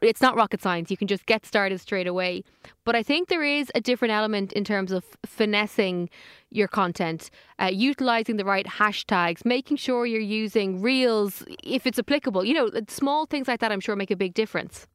[0.01, 0.89] it's not rocket science.
[0.89, 2.43] You can just get started straight away.
[2.86, 6.09] But I think there is a different element in terms of finessing
[6.51, 12.45] your content, uh, utilizing the right hashtags, making sure you're using reels if it's applicable.
[12.45, 14.88] You know, small things like that, I'm sure make a big difference.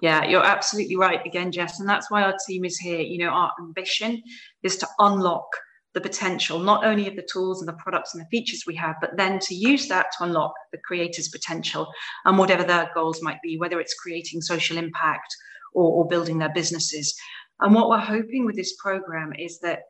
[0.00, 1.80] Yeah, you're absolutely right again, Jess.
[1.80, 3.00] And that's why our team is here.
[3.00, 4.22] You know, our ambition
[4.62, 5.46] is to unlock
[5.94, 8.96] the potential, not only of the tools and the products and the features we have,
[9.00, 11.90] but then to use that to unlock the creator's potential
[12.26, 15.34] and whatever their goals might be, whether it's creating social impact
[15.72, 17.14] or, or building their businesses.
[17.60, 19.80] And what we're hoping with this program is that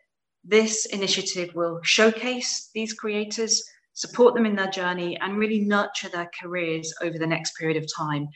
[0.45, 3.61] this initiative will showcase these creators
[3.97, 7.93] support them in their journey, and really nurture their careers over the next period of
[7.93, 8.29] time.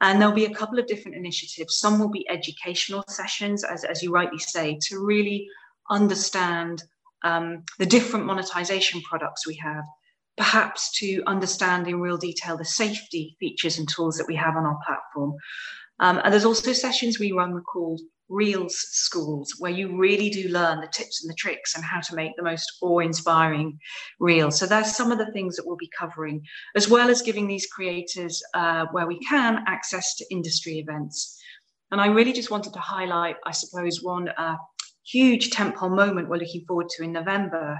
[0.00, 1.78] And there'll be a couple of different initiatives.
[1.78, 5.48] Some will be educational sessions, as, as you rightly say, to really
[5.90, 6.84] understand
[7.24, 9.84] um, the different monetization products we have,
[10.36, 14.64] perhaps to understand in real detail the safety features and tools that we have on
[14.64, 15.34] our platform.
[15.98, 18.00] Um, and there's also sessions we run called
[18.30, 22.14] Reels schools where you really do learn the tips and the tricks and how to
[22.14, 23.76] make the most awe-inspiring
[24.20, 24.58] reels.
[24.58, 26.40] So that's some of the things that we'll be covering,
[26.76, 31.38] as well as giving these creators, uh, where we can, access to industry events.
[31.90, 34.56] And I really just wanted to highlight, I suppose, one uh,
[35.04, 37.78] huge tentpole moment we're looking forward to in November.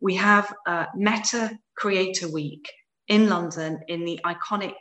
[0.00, 2.68] We have uh, Meta Creator Week
[3.08, 4.74] in London in the iconic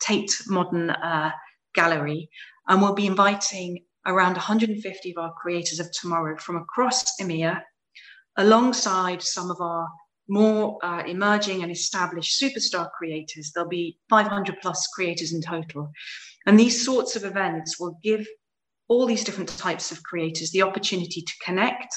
[0.00, 1.32] Tate Modern uh,
[1.74, 2.28] Gallery,
[2.68, 7.62] and we'll be inviting around 150 of our creators of tomorrow from across EMEA,
[8.36, 9.88] alongside some of our
[10.28, 13.52] more uh, emerging and established superstar creators.
[13.54, 15.90] There'll be 500 plus creators in total.
[16.46, 18.26] And these sorts of events will give
[18.88, 21.94] all these different types of creators the opportunity to connect,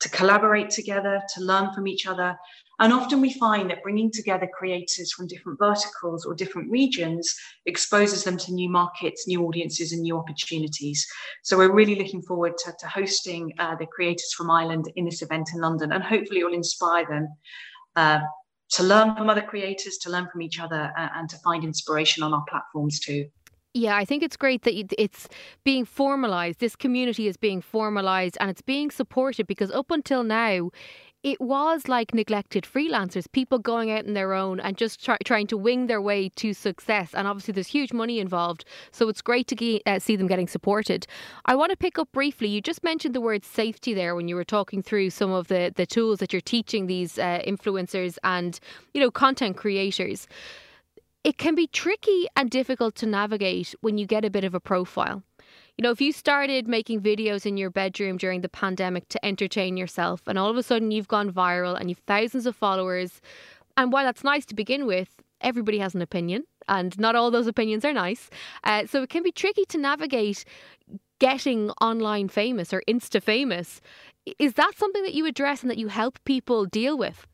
[0.00, 2.36] to collaborate together, to learn from each other,
[2.80, 7.34] and often we find that bringing together creators from different verticals or different regions
[7.66, 11.06] exposes them to new markets, new audiences, and new opportunities.
[11.42, 15.22] So we're really looking forward to, to hosting uh, the creators from Ireland in this
[15.22, 17.28] event in London, and hopefully it will inspire them.
[17.94, 18.20] Uh,
[18.70, 22.22] to learn from other creators, to learn from each other, uh, and to find inspiration
[22.22, 23.28] on our platforms too.
[23.74, 25.28] Yeah, I think it's great that it's
[25.64, 26.60] being formalized.
[26.60, 30.70] This community is being formalized and it's being supported because up until now,
[31.22, 35.46] it was like neglected freelancers, people going out on their own and just try, trying
[35.48, 37.14] to wing their way to success.
[37.14, 38.64] And obviously, there's huge money involved.
[38.90, 41.06] So it's great to get, uh, see them getting supported.
[41.46, 42.48] I want to pick up briefly.
[42.48, 45.72] You just mentioned the word safety there when you were talking through some of the,
[45.74, 48.58] the tools that you're teaching these uh, influencers and,
[48.92, 50.26] you know, content creators.
[51.22, 54.60] It can be tricky and difficult to navigate when you get a bit of a
[54.60, 55.22] profile.
[55.78, 59.76] You know, if you started making videos in your bedroom during the pandemic to entertain
[59.76, 63.22] yourself, and all of a sudden you've gone viral and you've thousands of followers,
[63.76, 65.08] and while that's nice to begin with,
[65.40, 68.28] everybody has an opinion, and not all those opinions are nice.
[68.64, 70.44] Uh, so it can be tricky to navigate
[71.18, 73.80] getting online famous or insta famous.
[74.38, 77.26] Is that something that you address and that you help people deal with?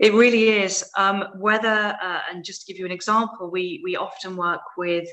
[0.00, 0.84] It really is.
[0.98, 5.08] Um, whether, uh, and just to give you an example, we we often work with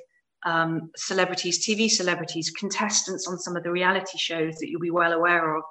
[0.45, 5.13] um, celebrities, TV celebrities, contestants on some of the reality shows that you'll be well
[5.13, 5.63] aware of,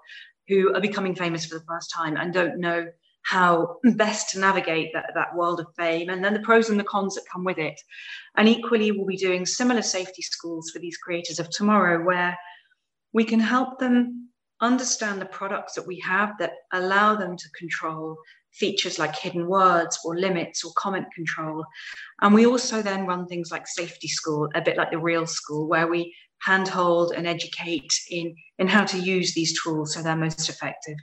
[0.48, 2.86] who are becoming famous for the first time and don't know
[3.22, 6.84] how best to navigate that, that world of fame and then the pros and the
[6.84, 7.78] cons that come with it.
[8.36, 12.36] And equally, we'll be doing similar safety schools for these creators of tomorrow where
[13.12, 18.16] we can help them understand the products that we have that allow them to control
[18.52, 21.64] features like hidden words or limits or comment control.
[22.20, 25.68] And we also then run things like safety school, a bit like the real school,
[25.68, 30.48] where we handhold and educate in, in how to use these tools so they're most
[30.48, 30.96] effective.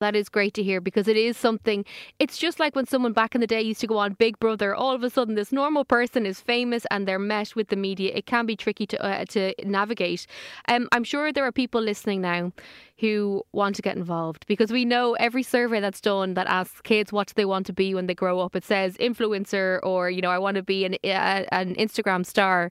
[0.00, 1.84] That is great to hear because it is something.
[2.18, 4.74] It's just like when someone back in the day used to go on Big Brother.
[4.74, 8.12] All of a sudden, this normal person is famous and they're met with the media.
[8.14, 10.26] It can be tricky to uh, to navigate.
[10.68, 12.52] Um, I'm sure there are people listening now
[13.00, 17.12] who want to get involved because we know every survey that's done that asks kids
[17.12, 18.54] what do they want to be when they grow up.
[18.54, 22.70] It says influencer or you know I want to be an uh, an Instagram star.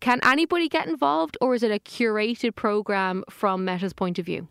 [0.00, 4.48] Can anybody get involved, or is it a curated program from Meta's point of view?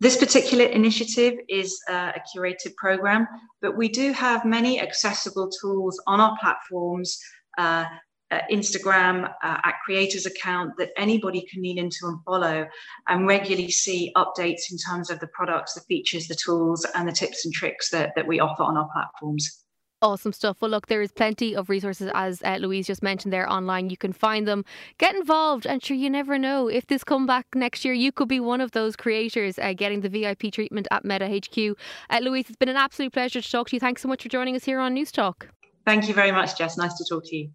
[0.00, 3.26] This particular initiative is uh, a curated program,
[3.62, 7.18] but we do have many accessible tools on our platforms,
[7.58, 7.84] uh,
[8.30, 12.66] uh, Instagram, uh, at creators account that anybody can lean into and follow
[13.08, 17.12] and regularly see updates in terms of the products, the features, the tools, and the
[17.12, 19.63] tips and tricks that, that we offer on our platforms.
[20.04, 20.60] Awesome stuff.
[20.60, 23.88] Well, look, there is plenty of resources, as uh, Louise just mentioned there online.
[23.88, 24.62] You can find them.
[24.98, 26.68] Get involved, and sure, you never know.
[26.68, 30.02] If this come back next year, you could be one of those creators uh, getting
[30.02, 31.78] the VIP treatment at Meta HQ.
[32.10, 33.80] Uh, Louise, it's been an absolute pleasure to talk to you.
[33.80, 35.46] Thanks so much for joining us here on Newstalk.
[35.86, 36.76] Thank you very much, Jess.
[36.76, 37.48] Nice to talk to you.